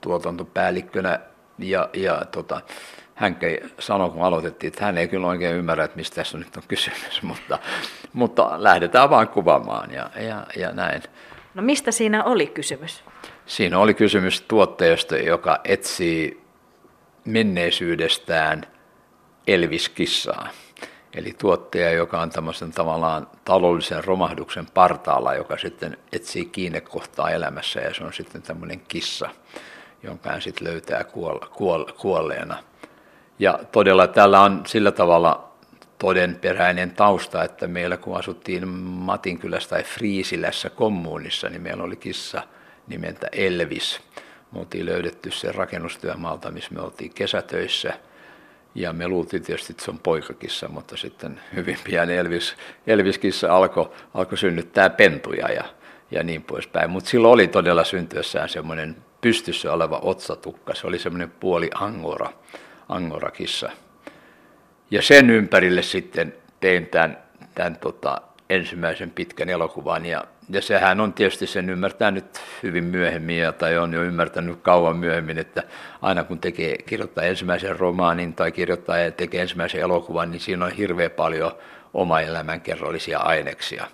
[0.00, 1.20] tuotantopäällikkönä
[1.58, 2.60] ja, ja tota,
[3.14, 3.36] hän
[3.78, 7.22] sanoi, kun aloitettiin, että hän ei kyllä oikein ymmärrä, että mistä tässä nyt on kysymys,
[7.30, 7.58] mutta,
[8.12, 11.02] mutta lähdetään vaan kuvaamaan ja, ja, ja näin.
[11.54, 13.04] No mistä siinä oli kysymys?
[13.46, 16.40] Siinä oli kysymys tuotteesta, joka etsii
[17.24, 18.62] menneisyydestään
[19.46, 20.48] Elviskissaa.
[21.14, 27.94] Eli tuottaja, joka on tämmöisen tavallaan taloudellisen romahduksen partaalla, joka sitten etsii kiinnekohtaa elämässä ja
[27.94, 29.28] se on sitten tämmöinen kissa,
[30.02, 32.58] jonka hän sitten löytää kuoll, kuoll, kuolleena.
[33.38, 35.52] Ja todella tällä on sillä tavalla
[35.98, 42.42] todenperäinen tausta, että meillä kun asuttiin Matinkylässä tai Friisilässä kommunissa, niin meillä oli kissa
[42.86, 44.00] nimeltä Elvis.
[44.52, 47.92] Me oltiin löydetty se rakennustyömaalta, missä me oltiin kesätöissä.
[48.74, 53.90] Ja me luultiin tietysti, että se on poikakissa, mutta sitten hyvin pian Elvis, Elviskissa alkoi
[54.14, 55.64] alko synnyttää pentuja ja,
[56.10, 56.90] ja niin poispäin.
[56.90, 60.74] Mutta silloin oli todella syntyessään semmoinen pystyssä oleva otsatukka.
[60.74, 62.32] Se oli semmoinen puoli angora,
[62.88, 63.70] angorakissa.
[64.90, 67.18] Ja sen ympärille sitten tein tämän,
[67.54, 70.06] tämän tota, ensimmäisen pitkän elokuvan.
[70.06, 74.58] Ja, ja sehän on tietysti sen ymmärtää nyt hyvin myöhemmin, ja, tai on jo ymmärtänyt
[74.62, 75.62] kauan myöhemmin, että
[76.02, 80.72] aina kun tekee, kirjoittaa ensimmäisen romaanin tai kirjoittaa ja tekee ensimmäisen elokuvan, niin siinä on
[80.72, 81.52] hirveän paljon
[81.94, 83.86] oma elämänkerrallisia aineksia.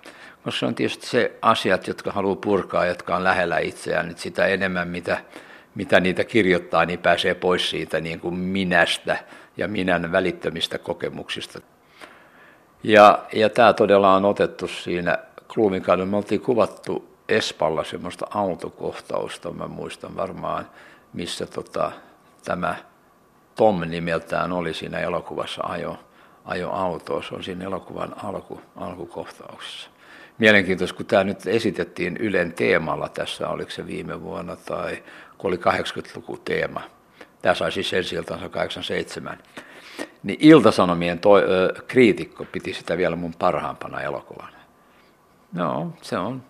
[0.43, 4.45] Koska se on tietysti se asiat, jotka haluaa purkaa, jotka on lähellä itseään, että sitä
[4.45, 5.17] enemmän mitä,
[5.75, 9.17] mitä niitä kirjoittaa, niin pääsee pois siitä niin kuin minästä
[9.57, 11.72] ja minän välittömistä kokemuksista.
[12.83, 15.17] Ja, ja tämä todella on otettu siinä
[15.53, 16.07] Kluuminkadun.
[16.07, 20.67] Me oltiin kuvattu Espalla semmoista autokohtausta, mä muistan varmaan,
[21.13, 21.91] missä tota,
[22.45, 22.75] tämä
[23.55, 25.99] Tom nimeltään oli siinä elokuvassa ajo,
[26.45, 27.23] ajo autoa.
[27.23, 29.89] Se on siinä elokuvan alku, alkukohtauksessa.
[30.37, 35.03] Mielenkiintoista, kun tämä nyt esitettiin Ylen teemalla tässä, oliko se viime vuonna tai
[35.37, 36.81] kun oli 80-luku teema.
[37.41, 38.15] Tämä sai siis ensi
[38.51, 39.37] 87
[40.23, 44.57] niin Iltasanomien toi, ö, kriitikko piti sitä vielä mun parhaampana elokuvana.
[45.53, 46.43] No, se on.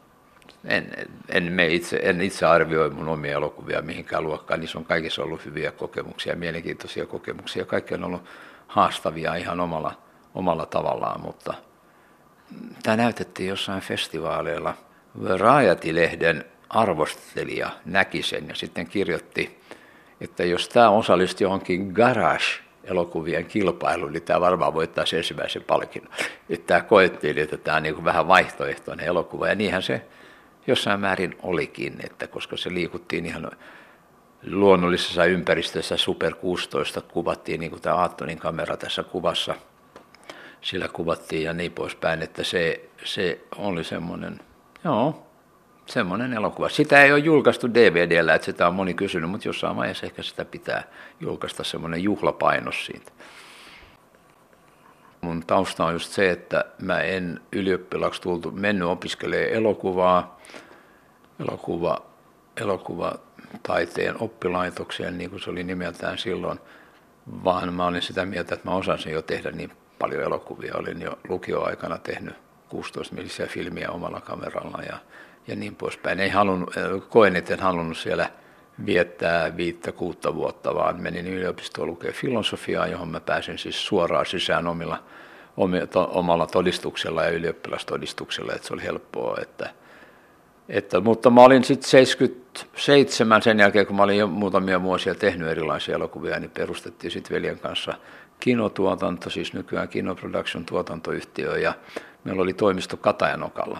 [0.65, 0.89] En,
[1.29, 4.59] en, me itse, en itse arvioi mun omia elokuvia mihinkään luokkaan.
[4.59, 7.65] Niissä on kaikissa ollut hyviä kokemuksia, mielenkiintoisia kokemuksia.
[7.65, 8.23] Kaikki on ollut
[8.67, 9.93] haastavia ihan omalla,
[10.35, 11.53] omalla tavallaan, mutta
[12.83, 14.73] tämä näytettiin jossain festivaaleilla.
[15.23, 19.63] Variety-lehden arvostelija näki sen ja sitten kirjoitti
[20.23, 21.91] että jos tämä osallistui johonkin
[22.83, 26.13] Garage-elokuvien kilpailuun, niin tämä varmaan voittaisi ensimmäisen palkinnon.
[26.49, 30.01] Että tämä koettiin, että tämä on niin vähän vaihtoehtoinen elokuva, ja niinhän se
[30.67, 33.51] jossain määrin olikin, että koska se liikuttiin ihan
[34.51, 39.55] luonnollisessa ympäristössä Super 16 kuvattiin, niin kuin tämä Aattonin kamera tässä kuvassa,
[40.61, 44.39] sillä kuvattiin ja niin poispäin, että se, se oli semmoinen,
[44.83, 45.27] joo,
[45.85, 46.69] semmoinen elokuva.
[46.69, 50.45] Sitä ei ole julkaistu DVDllä, että sitä on moni kysynyt, mutta jossain vaiheessa ehkä sitä
[50.45, 50.83] pitää
[51.19, 53.11] julkaista semmoinen juhlapainos siitä.
[55.21, 60.39] Mun tausta on just se, että mä en ylioppilaksi tultu mennyt opiskelemaan elokuvaa,
[61.39, 62.01] elokuva,
[62.61, 63.15] elokuva
[63.63, 66.59] taiteen oppilaitokseen, niin kuin se oli nimeltään silloin,
[67.43, 70.77] vaan mä olin sitä mieltä, että mä osasin jo tehdä niin paljon elokuvia.
[70.77, 72.35] Olin jo lukioaikana tehnyt
[72.69, 74.97] 16 millisiä filmiä omalla kameralla ja,
[75.47, 76.19] ja niin poispäin.
[76.19, 76.73] Ei halunnut,
[77.09, 78.29] koen, että en halunnut siellä
[78.85, 84.67] viettää viittä kuutta vuotta, vaan menin yliopistoon lukemaan filosofiaa, johon mä pääsin siis suoraan sisään
[84.67, 85.03] omilla,
[86.07, 89.69] omalla todistuksella ja ylioppilastodistuksella, että se oli helppoa, että–
[90.69, 95.47] että, mutta mä olin sitten 77 sen jälkeen, kun mä olin jo muutamia vuosia tehnyt
[95.47, 97.93] erilaisia elokuvia, niin perustettiin sitten veljen kanssa
[98.39, 101.73] kinotuotanto, siis nykyään Kinoproduction tuotantoyhtiö, ja
[102.23, 103.79] meillä oli toimisto Katajanokalla.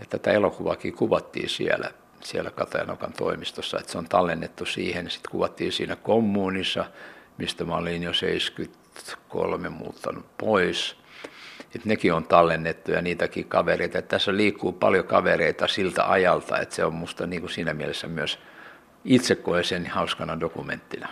[0.00, 1.90] Ja tätä elokuvaakin kuvattiin siellä,
[2.24, 5.10] siellä Katajanokan toimistossa, että se on tallennettu siihen.
[5.10, 6.84] Sitten kuvattiin siinä kommunissa,
[7.38, 11.00] mistä mä olin jo 73 muuttanut pois
[11.74, 13.98] että nekin on tallennettu ja niitäkin kavereita.
[13.98, 18.06] Että tässä liikkuu paljon kavereita siltä ajalta, että se on musta niin kuin siinä mielessä
[18.06, 18.38] myös
[19.04, 21.08] itse koen sen hauskana dokumenttina.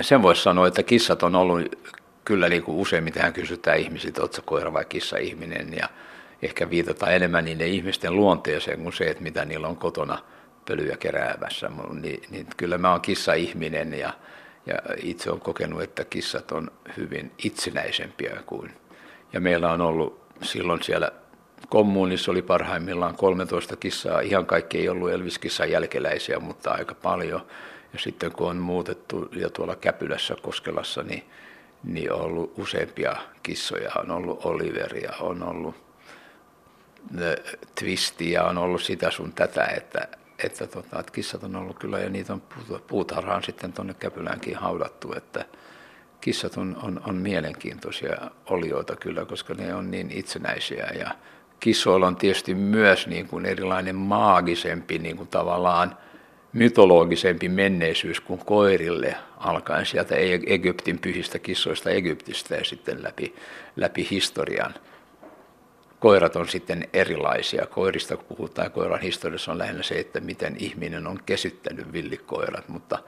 [0.00, 1.78] Sen voisi sanoa, että kissat on ollut
[2.24, 5.88] kyllä niin kuin useimmiten kysytään ihmisiltä, oletko koira vai kissa-ihminen ja
[6.42, 10.18] ehkä viitata enemmän niiden ihmisten luonteeseen kuin se, että mitä niillä on kotona
[10.68, 11.70] pölyä keräävässä.
[12.00, 14.12] Niin, niin kyllä mä oon kissa-ihminen ja,
[14.66, 18.70] ja itse olen kokenut, että kissat on hyvin itsenäisempiä kuin
[19.32, 21.12] ja meillä on ollut silloin siellä
[21.68, 24.20] kommunissa oli parhaimmillaan 13 kissaa.
[24.20, 27.46] Ihan kaikki ei ollut Elvis-kissan jälkeläisiä, mutta aika paljon.
[27.92, 31.24] Ja sitten kun on muutettu ja tuolla Käpylässä, Koskelassa, niin,
[31.84, 33.92] niin on ollut useampia kissoja.
[33.96, 35.74] On ollut Oliveria, on ollut
[37.74, 40.08] Twistiä, on ollut sitä sun tätä, että,
[40.44, 42.42] että, tota, että kissat on ollut kyllä ja niitä on
[42.86, 45.44] puutarhaan sitten tuonne Käpyläänkin haudattu, että,
[46.20, 51.10] kissat on, on, on mielenkiintoisia olioita kyllä, koska ne on niin itsenäisiä ja
[51.60, 55.96] kissoilla on tietysti myös niin kuin erilainen maagisempi niin kuin tavallaan
[56.52, 60.14] mytologisempi menneisyys kuin koirille alkaen sieltä
[60.46, 63.34] Egyptin pyhistä kissoista Egyptistä ja sitten läpi,
[63.76, 64.74] läpi historian.
[66.00, 67.66] Koirat on sitten erilaisia.
[67.66, 72.98] Koirista kun puhutaan, koiran historiassa on lähinnä se, että miten ihminen on kesyttänyt villikoirat, mutta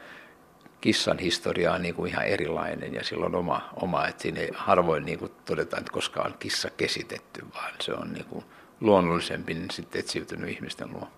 [0.81, 4.51] kissan historia on niin kuin ihan erilainen ja sillä on oma, oma että siinä ei
[4.55, 8.45] harvoin niin kuin todetaan, että koska on kissa kesitetty, vaan se on niin kuin
[8.81, 11.09] luonnollisempi niin sitten etsiytynyt ihmisten luo.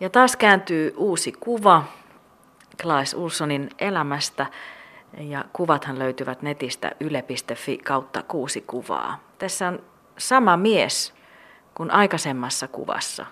[0.00, 1.84] Ja taas kääntyy uusi kuva
[2.82, 4.46] Klaas Ulssonin elämästä
[5.18, 9.20] ja kuvathan löytyvät netistä yle.fi kautta kuusi kuvaa.
[9.38, 9.82] Tässä on
[10.18, 11.14] sama mies
[11.74, 13.26] kuin aikaisemmassa kuvassa,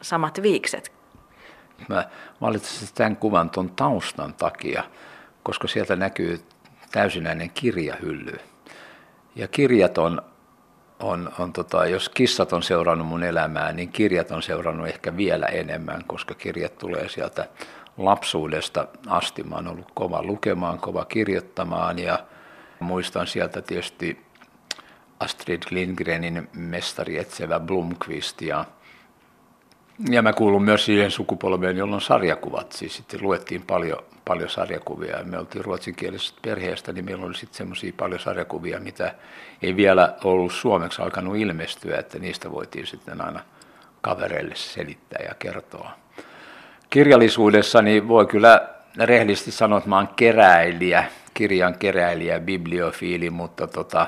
[0.00, 0.96] samat viikset
[1.88, 2.04] Mä
[2.40, 4.84] valitsin tämän kuvan tuon taustan takia,
[5.42, 6.40] koska sieltä näkyy
[6.90, 8.38] täysinäinen kirjahylly.
[9.34, 10.22] Ja kirjat on,
[11.00, 15.46] on, on tota, jos kissat on seurannut mun elämää, niin kirjat on seurannut ehkä vielä
[15.46, 17.48] enemmän, koska kirjat tulee sieltä
[17.96, 19.42] lapsuudesta asti.
[19.42, 22.18] Mä oon ollut kova lukemaan, kova kirjoittamaan ja
[22.80, 24.26] muistan sieltä tietysti
[25.20, 28.64] Astrid Lindgrenin mestari etsevä Blomqvist ja
[30.10, 35.24] ja mä kuulun myös siihen sukupolveen, jolloin sarjakuvat, siis sitten luettiin paljon, paljon sarjakuvia.
[35.24, 39.14] Me oltiin ruotsinkielisestä perheestä, niin meillä oli sitten semmoisia paljon sarjakuvia, mitä
[39.62, 43.40] ei vielä ollut suomeksi alkanut ilmestyä, että niistä voitiin sitten aina
[44.00, 45.90] kavereille selittää ja kertoa.
[46.90, 48.68] Kirjallisuudessa niin voi kyllä
[48.98, 54.06] rehellisesti sanoa, että mä oon keräilijä, kirjan keräilijä, bibliofiili, mutta tota,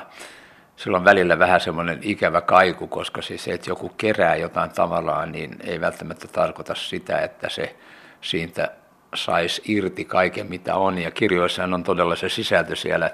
[0.75, 5.31] sillä on välillä vähän semmoinen ikävä kaiku, koska siis se, että joku kerää jotain tavallaan,
[5.31, 7.75] niin ei välttämättä tarkoita sitä, että se
[8.21, 8.71] siitä
[9.15, 10.97] saisi irti kaiken, mitä on.
[10.97, 13.11] Ja kirjoissahan on todella se sisältö siellä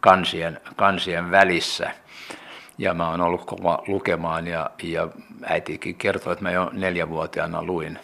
[0.00, 1.90] kansien, kansien välissä.
[2.78, 5.08] Ja mä oon ollut kova lukemaan ja, ja
[5.42, 7.98] äitikin kertoi, että mä jo neljävuotiaana luin,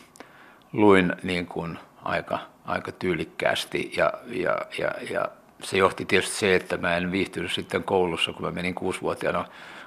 [0.74, 5.28] luin niin kuin aika, aika tyylikkäästi ja, ja, ja, ja
[5.62, 9.44] se johti tietysti se, että mä en viihtynyt sitten koulussa, kun mä menin kuusivuotiaana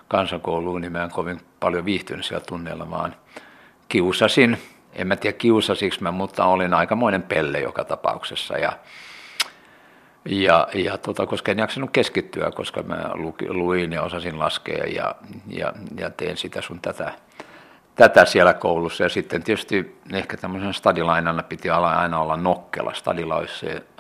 [0.08, 3.16] kansankouluun, niin mä en kovin paljon viihtynyt siellä tunneilla, vaan
[3.90, 4.58] kiusasin
[4.98, 8.58] en mä tiedä kiusasiksi mä, mutta olin aikamoinen pelle joka tapauksessa.
[8.58, 8.72] Ja,
[10.26, 13.12] ja, ja tota, koska en jaksanut keskittyä, koska mä
[13.50, 15.16] luin ja osasin laskea ja,
[15.48, 17.14] ja, ja teen sitä sun tätä,
[17.98, 19.04] tätä siellä koulussa.
[19.04, 22.94] Ja sitten tietysti ehkä tämmöisen stadilainana piti aina olla nokkela.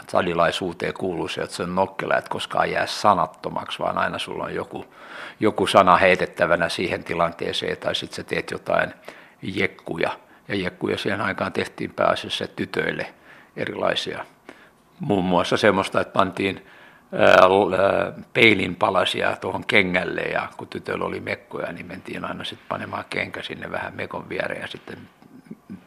[0.01, 4.55] Stadilaisuuteen kuuluu se, että se on nokkela, että koskaan jää sanattomaksi, vaan aina sulla on
[4.55, 4.85] joku,
[5.39, 8.93] joku sana heitettävänä siihen tilanteeseen, tai sitten sä teet jotain
[9.41, 10.09] jekkuja.
[10.47, 13.13] Ja jekkuja siihen aikaan tehtiin pääasiassa tytöille
[13.55, 14.25] erilaisia.
[14.99, 16.67] Muun muassa semmoista, että pantiin
[18.33, 23.43] peilin palasia tuohon kengälle ja kun tytöllä oli mekkoja, niin mentiin aina sitten panemaan kenkä
[23.43, 24.97] sinne vähän mekon viereen ja sitten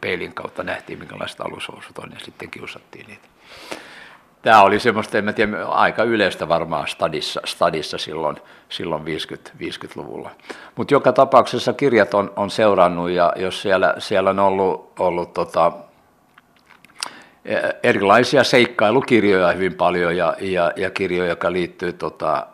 [0.01, 3.29] peilin kautta nähtiin, minkälaiset alushousut on ja sitten kiusattiin niitä.
[4.43, 8.37] Tämä oli semmoista, en mä tiedä, aika yleistä varmaan stadissa, stadissa silloin,
[8.69, 10.31] silloin 50, 50-luvulla.
[10.77, 15.73] Mutta joka tapauksessa kirjat on, on seurannut ja jos siellä, siellä on ollut, ollut tota,
[17.83, 22.47] erilaisia seikkailukirjoja hyvin paljon ja, ja, ja kirjoja, jotka liittyy tota,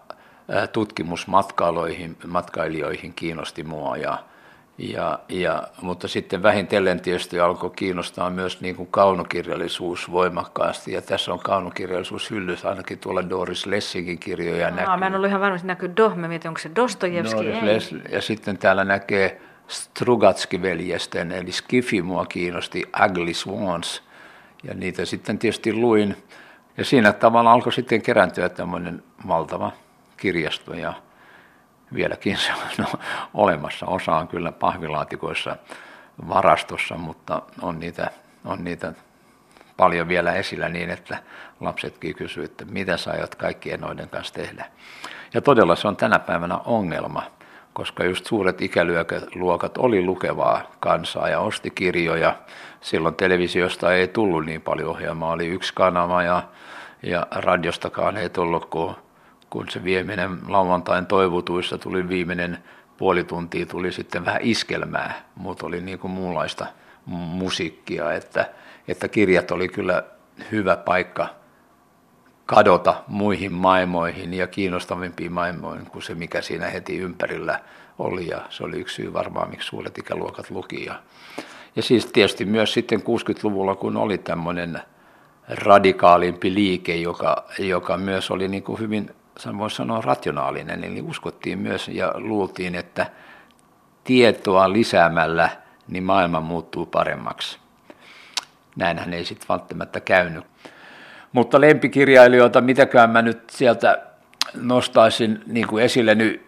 [0.72, 3.96] tutkimusmatkailijoihin matkailijoihin kiinnosti mua.
[3.96, 4.18] Ja,
[4.78, 10.92] ja, ja, mutta sitten vähintellen tietysti alkoi kiinnostaa myös niin kuin kaunokirjallisuus voimakkaasti.
[10.92, 14.96] Ja tässä on kaunokirjallisuus hyllys, ainakin tuolla Doris Lessingin kirjoja Aa, näkyy.
[14.96, 17.36] Mä en ollut ihan varma, että näkyy Do, mä mietin, onko se Dostojevski?
[17.36, 24.02] Doris Les, ja sitten täällä näkee Strugatski-veljesten, eli Skifi mua kiinnosti, Ugly Swans–
[24.68, 26.16] ja niitä sitten tietysti luin.
[26.76, 29.72] Ja siinä tavalla alkoi sitten kerääntyä tämmöinen valtava
[30.16, 30.92] kirjasto ja
[31.94, 32.86] vieläkin se on
[33.34, 33.86] olemassa.
[33.86, 35.56] Osa on kyllä pahvilaatikoissa
[36.28, 38.10] varastossa, mutta on niitä,
[38.44, 38.92] on niitä
[39.76, 41.18] paljon vielä esillä niin, että
[41.60, 44.66] lapsetkin kysyvät, että mitä sä aiot kaikkien noiden kanssa tehdä.
[45.34, 47.22] Ja todella se on tänä päivänä ongelma,
[47.76, 52.36] koska just suuret ikäluokat oli lukevaa kansaa ja osti kirjoja.
[52.80, 56.42] Silloin televisiosta ei tullut niin paljon ohjelmaa, oli yksi kanava ja,
[57.02, 58.94] ja radiostakaan ei tullut, kun,
[59.50, 62.58] kun se viimeinen lauantain toivotuissa tuli viimeinen
[62.96, 66.66] puoli tuntia, tuli sitten vähän iskelmää, mutta oli niin kuin muunlaista
[67.06, 68.50] musiikkia, että,
[68.88, 70.02] että kirjat oli kyllä
[70.52, 71.28] hyvä paikka
[72.46, 77.60] kadota muihin maailmoihin ja kiinnostavimpiin maailmoihin kuin se, mikä siinä heti ympärillä
[77.98, 78.28] oli.
[78.28, 80.84] Ja se oli yksi syy varmaan, miksi suuret ikäluokat luki.
[80.84, 81.02] Ja,
[81.76, 84.80] ja siis tietysti myös sitten 60-luvulla, kun oli tämmöinen
[85.48, 89.10] radikaalimpi liike, joka, joka myös oli niin kuin hyvin,
[89.58, 90.84] voisi sanoa, rationaalinen.
[90.84, 93.06] Eli uskottiin myös ja luultiin, että
[94.04, 95.50] tietoa lisäämällä
[95.88, 97.58] niin maailma muuttuu paremmaksi.
[98.76, 100.44] Näinhän ei sitten välttämättä käynyt.
[101.36, 104.02] Mutta lempikirjailijoita, mitäkään mä nyt sieltä
[104.54, 106.42] nostaisin niin kuin esille, niin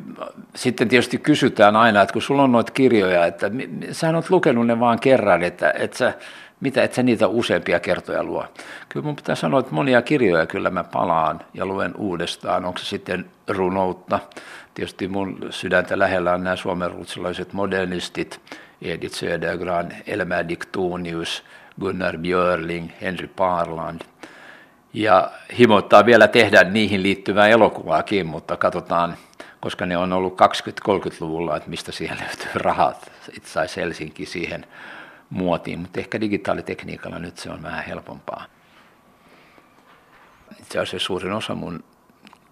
[0.56, 3.50] sitten tietysti kysytään aina, että kun sulla on noita kirjoja, että
[3.92, 6.12] sä oot lukenut ne vaan kerran, että, että sä,
[6.60, 8.44] mitä, et sä niitä useampia kertoja luo.
[8.88, 12.84] Kyllä mun pitää sanoa, että monia kirjoja kyllä mä palaan ja luen uudestaan, onko se
[12.84, 14.18] sitten runoutta.
[14.74, 18.40] Tietysti mun sydäntä lähellä on nämä suomenruotsalaiset modernistit,
[18.82, 21.44] Edith Södergran, Elmer Diktonius,
[21.80, 24.00] Gunnar Björling, Henry Parland–
[24.92, 29.16] ja himoittaa vielä tehdä niihin liittyvää elokuvaakin, mutta katsotaan,
[29.60, 33.12] koska ne on ollut 20-30-luvulla, että mistä siihen löytyy rahat.
[33.36, 34.66] Itse saisi Helsinki siihen
[35.30, 38.44] muotiin, mutta ehkä digitaalitekniikalla nyt se on vähän helpompaa.
[40.60, 41.84] Itse asiassa suurin osa mun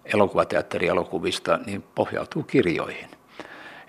[0.05, 3.09] elokuvateatterielokuvista niin pohjautuu kirjoihin.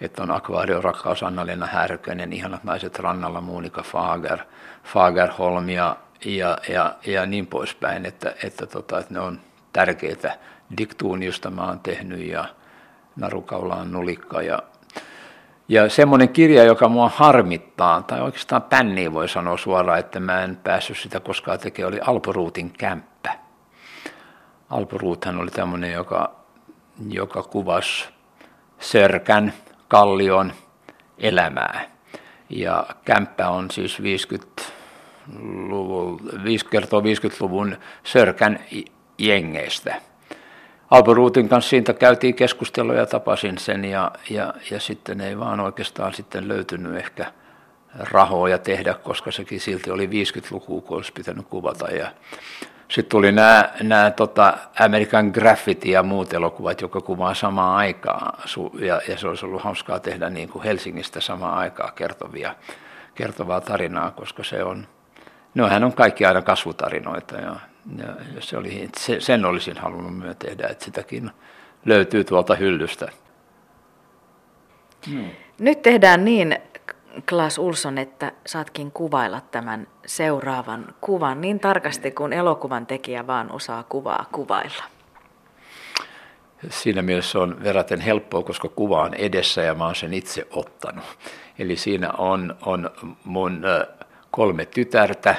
[0.00, 4.38] Että on Akvaario, Rakkaus, Anna-Leena Härkönen, Ihanat naiset rannalla, Muunika Fager,
[4.84, 9.40] Fagerholm ja ja, ja, ja niin poispäin, että, että, tota, että ne on
[9.72, 10.38] tärkeitä.
[10.78, 12.44] Diktuun, josta mä oon tehnyt ja
[13.16, 14.62] Narukaula on nulikka ja
[15.68, 20.56] ja semmoinen kirja, joka mua harmittaa, tai oikeastaan pänniin voi sanoa suoraan, että mä en
[20.56, 23.34] päässyt sitä koskaan tekemään, oli Alporuutin kämppä.
[24.70, 26.34] Alporuuthan oli tämmöinen, joka,
[27.08, 28.08] joka kuvasi
[28.80, 29.52] Sörkän,
[29.88, 30.52] Kallion
[31.18, 31.84] elämää.
[32.50, 34.77] Ja kämppä on siis 50 luvun,
[36.70, 38.58] kertoo 50-luvun Sörkän
[39.18, 39.94] jengeistä.
[40.90, 46.14] Alboruutin kanssa siitä käytiin keskustelua ja tapasin sen ja, ja, ja sitten ei vaan oikeastaan
[46.14, 47.32] sitten löytynyt ehkä
[47.94, 51.90] rahoja tehdä, koska sekin silti oli 50-lukua, kun olisi pitänyt kuvata.
[51.90, 52.10] Ja
[52.88, 58.38] sitten tuli nämä, nämä tota American Graffiti ja muut elokuvat, jotka kuvaa samaan aikaan.
[58.78, 62.54] Ja, ja se olisi ollut hauskaa tehdä niin kuin Helsingistä samaan aikaan kertovia,
[63.14, 64.86] kertovaa tarinaa, koska se on,
[65.54, 67.56] No hän on kaikki aina kasvutarinoita ja,
[67.98, 68.06] ja
[68.40, 71.30] se oli, se, sen olisin halunnut myös tehdä, että sitäkin
[71.84, 73.08] löytyy tuolta hyllystä.
[75.10, 75.30] Hmm.
[75.58, 76.58] Nyt tehdään niin
[77.28, 83.82] Klaas Ulsson, että saatkin kuvailla tämän seuraavan kuvan niin tarkasti kuin elokuvan tekijä vaan osaa
[83.82, 84.84] kuvaa kuvailla.
[86.68, 91.04] Siinä mielessä on verraten helppoa, koska kuva on edessä ja mä oon sen itse ottanut.
[91.58, 92.90] Eli siinä on, on
[93.24, 93.62] mun
[94.30, 95.34] kolme tytärtä,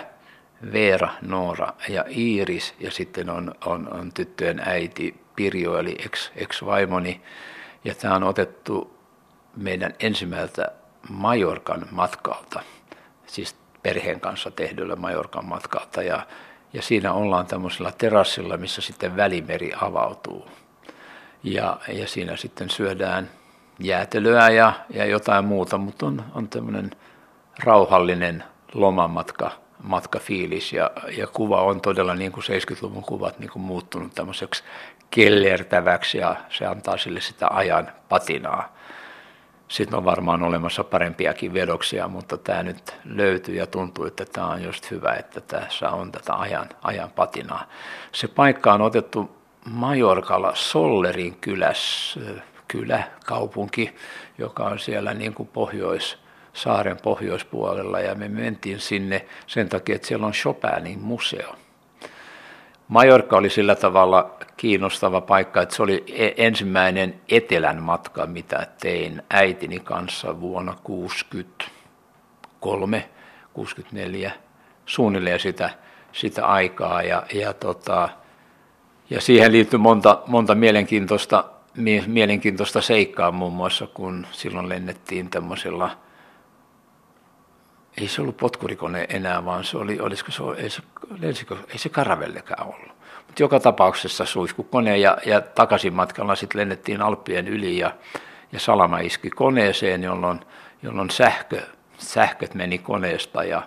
[0.73, 7.21] Veera, Noora ja Iiris, ja sitten on, on, on tyttöjen äiti Pirjo, eli ex, ex-vaimoni.
[7.83, 8.99] Ja tämä on otettu
[9.55, 10.71] meidän ensimmäiseltä
[11.09, 12.61] Majorkan matkalta,
[13.25, 16.03] siis perheen kanssa tehdyllä Majorkan matkalta.
[16.03, 16.27] Ja,
[16.73, 20.47] ja siinä ollaan tämmöisellä terassilla, missä sitten välimeri avautuu.
[21.43, 23.29] Ja, ja siinä sitten syödään
[23.79, 26.91] jäätelöä ja, ja jotain muuta, mutta on, on tämmöinen
[27.63, 28.43] rauhallinen
[28.73, 29.51] lomamatka
[29.83, 34.63] matka fiilis ja, ja kuva on todella niin kuin 70-luvun kuvat niin kuin muuttunut tämmöiseksi
[35.09, 38.75] kellertäväksi ja se antaa sille sitä ajan patinaa.
[39.67, 44.63] Sitten on varmaan olemassa parempiakin vedoksia, mutta tämä nyt löytyy ja tuntuu, että tämä on
[44.63, 47.67] just hyvä, että tässä on tätä ajan, ajan patinaa.
[48.11, 52.19] Se paikka on otettu Majorkalla Sollerin kylässä,
[52.67, 53.95] kylä, kaupunki,
[54.37, 56.17] joka on siellä niin kuin pohjois,
[56.53, 61.55] saaren pohjoispuolella ja me mentiin sinne sen takia, että siellä on Chopinin museo.
[62.87, 69.21] Majorka oli sillä tavalla kiinnostava paikka, että se oli e- ensimmäinen etelän matka, mitä tein
[69.29, 73.09] äitini kanssa vuonna 1963,
[73.53, 74.31] 64,
[74.85, 75.69] suunnilleen sitä,
[76.11, 77.03] sitä aikaa.
[77.03, 78.09] Ja, ja, tota,
[79.09, 81.43] ja siihen liittyy monta, monta mielenkiintoista,
[82.07, 85.89] mielenkiintoista seikkaa, muun muassa kun silloin lennettiin tämmöisellä–
[87.99, 90.81] ei se ollut potkurikone enää, vaan se oli, olisiko se, ei se,
[91.19, 92.91] lensikö, ei se karavellekään ollut.
[93.27, 97.91] Mutta joka tapauksessa suihkukone ja, ja takaisin matkalla sitten lennettiin Alppien yli ja,
[98.51, 100.39] ja salama iski koneeseen, jolloin,
[100.83, 101.61] jolloin sähkö,
[101.97, 103.61] sähköt meni koneesta ja,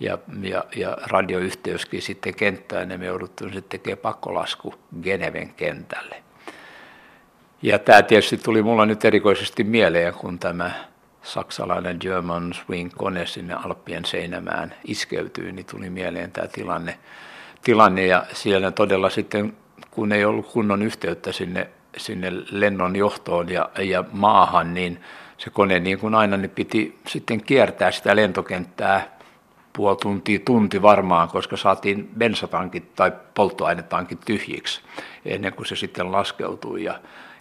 [0.00, 6.22] ja, ja, ja radioyhteyskin sitten kenttään ja me jouduttiin sitten tekemään pakkolasku Geneven kentälle.
[7.62, 10.89] Ja tämä tietysti tuli mulla nyt erikoisesti mieleen, kun tämä
[11.22, 16.98] saksalainen German Swing-kone sinne Alppien seinämään iskeytyy, niin tuli mieleen tämä tilanne.
[17.62, 19.56] tilanne ja siellä todella sitten,
[19.90, 25.00] kun ei ollut kunnon yhteyttä sinne, sinne lennon johtoon ja, ja maahan, niin
[25.38, 29.18] se kone niin kuin aina niin piti sitten kiertää sitä lentokenttää
[29.72, 34.80] puoli tuntia, tunti varmaan, koska saatiin bensatankit tai polttoainetankit tyhjiksi
[35.24, 36.84] ennen kuin se sitten laskeutui.
[36.84, 37.00] Ja,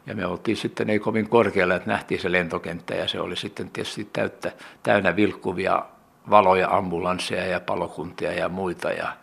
[0.10, 3.70] ja me oltiin sitten ei kovin korkealla, että nähtiin se lentokenttä ja se oli sitten
[3.70, 4.52] tietysti täyttä,
[4.84, 5.86] täynnä vilkkuvia
[6.30, 8.92] valoja, ambulansseja ja palokuntia ja muita.
[8.92, 9.14] Ja,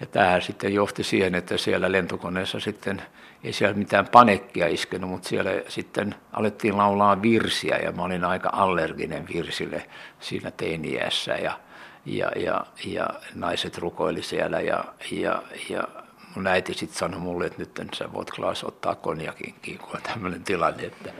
[0.00, 3.02] ja tämähän sitten johti siihen, että siellä lentokoneessa sitten
[3.44, 8.50] ei siellä mitään panekkia iskenyt, mutta siellä sitten alettiin laulaa virsiä ja mä olin aika
[8.52, 9.86] allerginen virsille
[10.20, 11.60] siinä teiniässä ja,
[12.06, 15.88] ja, ja, ja naiset rukoili siellä ja, ja, ja
[16.36, 20.44] mun äiti sitten sanoi mulle, että nyt sä voit Klaas ottaa konjakinkin, kun on tämmöinen
[20.44, 21.12] tilanne, että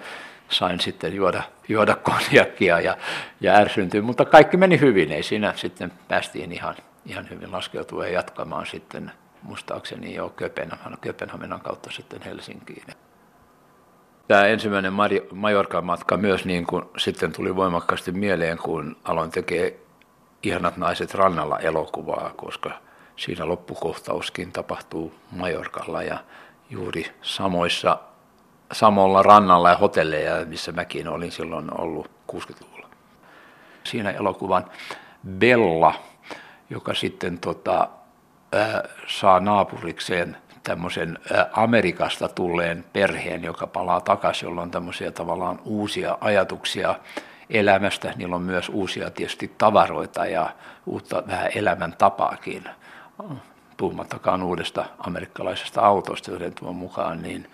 [0.49, 2.97] sain sitten juoda, juoda konjakkia ja,
[3.41, 6.75] ja ärsyntyä, mutta kaikki meni hyvin, ei siinä sitten päästiin ihan,
[7.07, 7.53] ihan hyvin.
[7.53, 9.13] Laskeutua ja jatkamaan sitten
[9.43, 12.87] muistaakseni jo Köpenhaminan, Köpenhaminan kautta sitten Helsinkiin.
[14.29, 14.93] Tämä ensimmäinen
[15.33, 19.73] Majorkan matka myös niin kuin sitten tuli voimakkaasti mieleen, kun aloin tekemään
[20.43, 22.71] Ihanat naiset rannalla elokuvaa, koska
[23.17, 26.19] siinä loppukohtauskin tapahtuu Majorkalla ja
[26.71, 27.99] juuri samoissa,
[28.73, 32.89] samolla rannalla ja hotelleja, missä mäkin olin silloin ollut 60-luvulla.
[33.85, 34.65] Siinä elokuvan
[35.29, 35.95] Bella,
[36.71, 37.89] joka sitten tota,
[38.53, 41.19] ää, saa naapurikseen tämmöisen
[41.53, 46.95] Amerikasta tulleen perheen, joka palaa takaisin, jolla on tämmöisiä tavallaan uusia ajatuksia
[47.51, 48.13] elämästä.
[48.17, 50.51] Niillä on myös uusia tietysti tavaroita ja
[50.87, 52.65] uutta vähän elämäntapaakin
[53.77, 57.51] puhumattakaan uudesta amerikkalaisesta autosta yhden tuon mukaan, niin,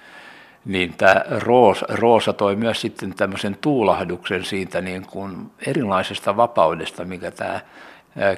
[0.65, 7.31] niin tämä Roosa, Roosa toi myös sitten tämmöisen tuulahduksen siitä niin kuin erilaisesta vapaudesta, mikä
[7.31, 7.61] tämä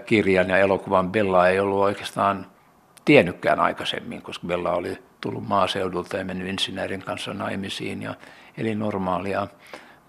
[0.06, 2.46] kirjan ja elokuvan Bella ei ollut oikeastaan
[3.04, 8.14] tiennytkään aikaisemmin, koska Bella oli tullut maaseudulta ja mennyt insinöörin kanssa naimisiin ja
[8.56, 9.46] eli normaalia,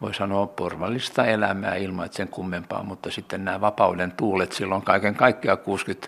[0.02, 5.16] voi sanoa porvallista elämää ilman, että sen kummempaa, mutta sitten nämä vapauden tuulet silloin kaiken
[5.16, 6.08] kaikkiaan 60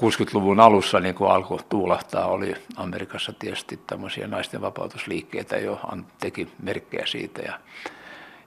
[0.00, 5.80] 60-luvun alussa niin kun alkoi tuulahtaa, oli Amerikassa tietysti tämmöisiä naisten vapautusliikkeitä jo
[6.20, 7.42] teki merkkejä siitä.
[7.42, 7.58] Ja,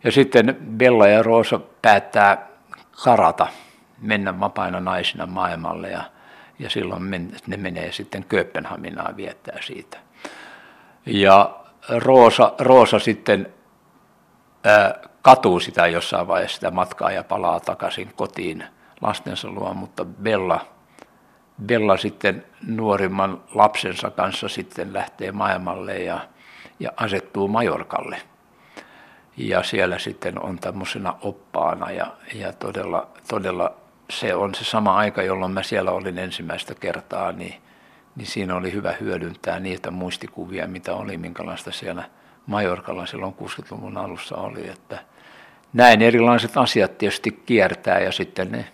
[0.03, 2.47] ja sitten Bella ja Roosa päättää
[3.03, 3.47] karata,
[4.01, 6.03] mennä vapaina naisina maailmalle ja,
[6.59, 9.97] ja silloin men, ne menee sitten Kööpenhaminaan viettää siitä.
[11.05, 13.53] Ja Roosa, Roosa sitten
[14.63, 18.63] ää, katuu sitä jossain vaiheessa sitä matkaa ja palaa takaisin kotiin
[19.01, 20.65] lastensa luo, mutta Bella,
[21.65, 26.19] Bella sitten nuorimman lapsensa kanssa sitten lähtee maailmalle ja,
[26.79, 28.21] ja asettuu Majorkalle.
[29.37, 33.73] Ja siellä sitten on tämmöisenä oppaana ja, ja todella, todella
[34.09, 37.55] se on se sama aika, jolloin mä siellä olin ensimmäistä kertaa, niin,
[38.15, 42.03] niin siinä oli hyvä hyödyntää niitä muistikuvia, mitä oli, minkälaista siellä
[42.45, 44.69] Majorkalla silloin 60-luvun alussa oli.
[44.69, 44.99] Että
[45.73, 48.65] näin erilaiset asiat tietysti kiertää ja sitten ne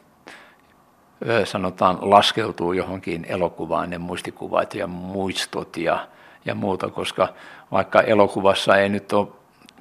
[1.44, 6.08] sanotaan laskeutuu johonkin elokuvaan, ne muistikuvat ja muistot ja,
[6.46, 7.28] ja muuta, koska
[7.72, 9.28] vaikka elokuvassa ei nyt ole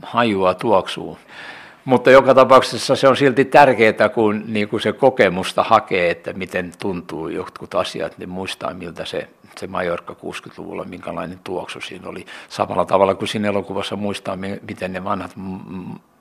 [0.03, 1.19] hajua tuoksuu,
[1.85, 6.73] mutta joka tapauksessa se on silti tärkeää, kun niin kuin se kokemusta hakee, että miten
[6.79, 9.29] tuntuu jotkut asiat, niin muistaa miltä se,
[9.59, 12.27] se Majorka 60-luvulla, minkälainen tuoksu siinä oli.
[12.49, 15.33] Samalla tavalla kuin siinä elokuvassa muistaa, miten ne vanhat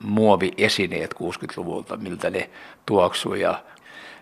[0.04, 2.50] muoviesineet 60-luvulta, miltä ne
[2.86, 3.34] tuoksuu.
[3.34, 3.60] Ja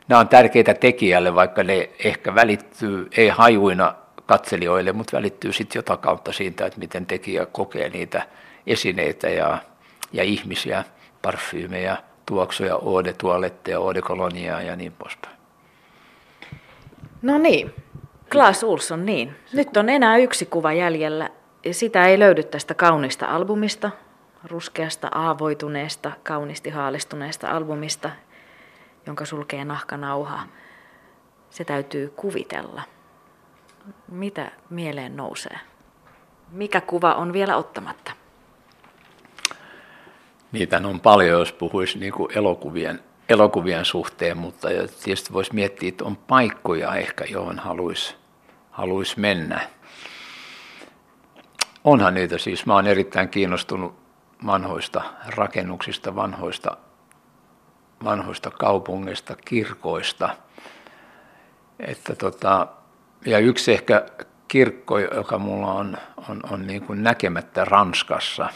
[0.09, 3.95] nämä on tärkeitä tekijälle, vaikka ne ehkä välittyy, ei hajuina
[4.25, 8.21] katselijoille, mutta välittyy sitten jotain kautta siitä, että miten tekijä kokee niitä
[8.67, 9.57] esineitä ja,
[10.13, 10.83] ja ihmisiä
[11.21, 15.35] parfyymejä, tuoksuja, ode tualetteja, eau kolonia ja niin poispäin.
[17.21, 17.73] No niin,
[18.31, 19.35] Klaas Ulsson, niin.
[19.53, 21.29] Nyt on enää yksi kuva jäljellä.
[21.71, 23.91] Sitä ei löydy tästä kaunista albumista,
[24.43, 28.09] ruskeasta, aavoituneesta, kaunisti haalistuneesta albumista,
[29.09, 30.47] jonka sulkee nahkanauha.
[31.49, 32.81] Se täytyy kuvitella.
[34.07, 35.59] Mitä mieleen nousee?
[36.51, 38.11] Mikä kuva on vielä ottamatta?
[40.51, 42.99] Niitä on paljon, jos puhuisi niin kuin elokuvien,
[43.29, 44.67] elokuvien suhteen, mutta
[45.03, 48.15] tietysti voisi miettiä, että on paikkoja ehkä, johon haluaisi
[48.71, 49.69] haluais mennä.
[51.83, 53.95] Onhan niitä siis, mä olen erittäin kiinnostunut
[54.45, 56.77] vanhoista rakennuksista, vanhoista,
[58.03, 60.29] vanhoista kaupungeista, kirkoista.
[61.79, 62.67] Että tota,
[63.25, 64.05] ja yksi ehkä
[64.47, 65.97] kirkko, joka mulla on,
[66.29, 68.49] on, on niin kuin näkemättä Ranskassa,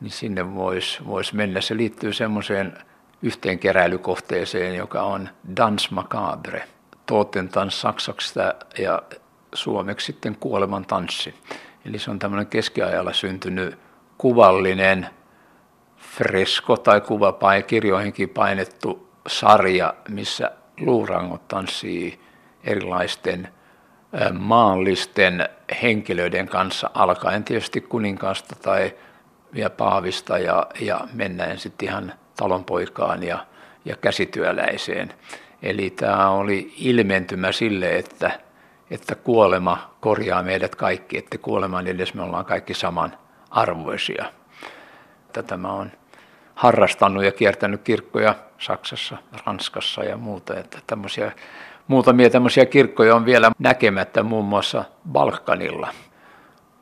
[0.00, 1.60] niin sinne voisi vois mennä.
[1.60, 2.78] Se liittyy semmoiseen
[3.22, 6.68] yhteenkeräilykohteeseen, joka on Dans Macabre.
[7.06, 8.34] Totentans saksaksi
[8.78, 9.02] ja
[9.54, 11.34] suomeksi sitten kuoleman tanssi.
[11.84, 13.78] Eli se on tämmöinen keskiajalla syntynyt
[14.18, 15.06] kuvallinen
[16.18, 20.50] fresko tai kuvapai, kirjoihinkin painettu sarja, missä
[20.80, 22.20] luurangot tanssii
[22.64, 23.48] erilaisten
[24.38, 25.48] maallisten
[25.82, 28.94] henkilöiden kanssa, alkaen tietysti kuninkaasta tai
[29.52, 33.46] ja paavista ja, ja mennään sitten ihan talonpoikaan ja,
[33.84, 35.14] ja käsityöläiseen.
[35.62, 38.40] Eli tämä oli ilmentymä sille, että,
[38.90, 43.18] että kuolema korjaa meidät kaikki, että kuoleman edes me ollaan kaikki saman
[43.50, 44.24] arvoisia.
[45.32, 45.92] Tätä mä olen
[46.58, 50.56] harrastanut ja kiertänyt kirkkoja Saksassa, Ranskassa ja muuta.
[50.56, 51.32] Että tämmöisiä,
[51.86, 55.88] muutamia tämmöisiä kirkkoja on vielä näkemättä muun muassa Balkanilla.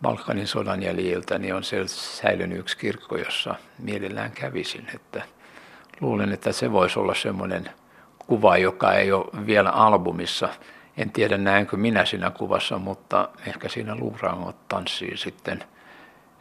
[0.03, 4.87] Balkanin sodan jäljiltä, niin on se säilynyt yksi kirkko, jossa mielellään kävisin.
[4.95, 5.23] Että
[6.01, 7.71] luulen, että se voisi olla semmoinen
[8.19, 10.49] kuva, joka ei ole vielä albumissa.
[10.97, 15.65] En tiedä näenkö minä siinä kuvassa, mutta ehkä siinä luurangot tanssii sitten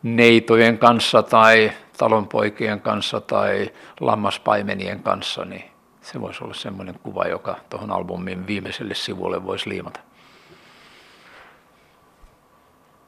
[0.03, 5.65] neitojen kanssa tai talonpoikien kanssa tai lammaspaimenien kanssa, niin
[6.01, 9.99] se voisi olla semmoinen kuva, joka tuohon albumin viimeiselle sivulle voisi liimata.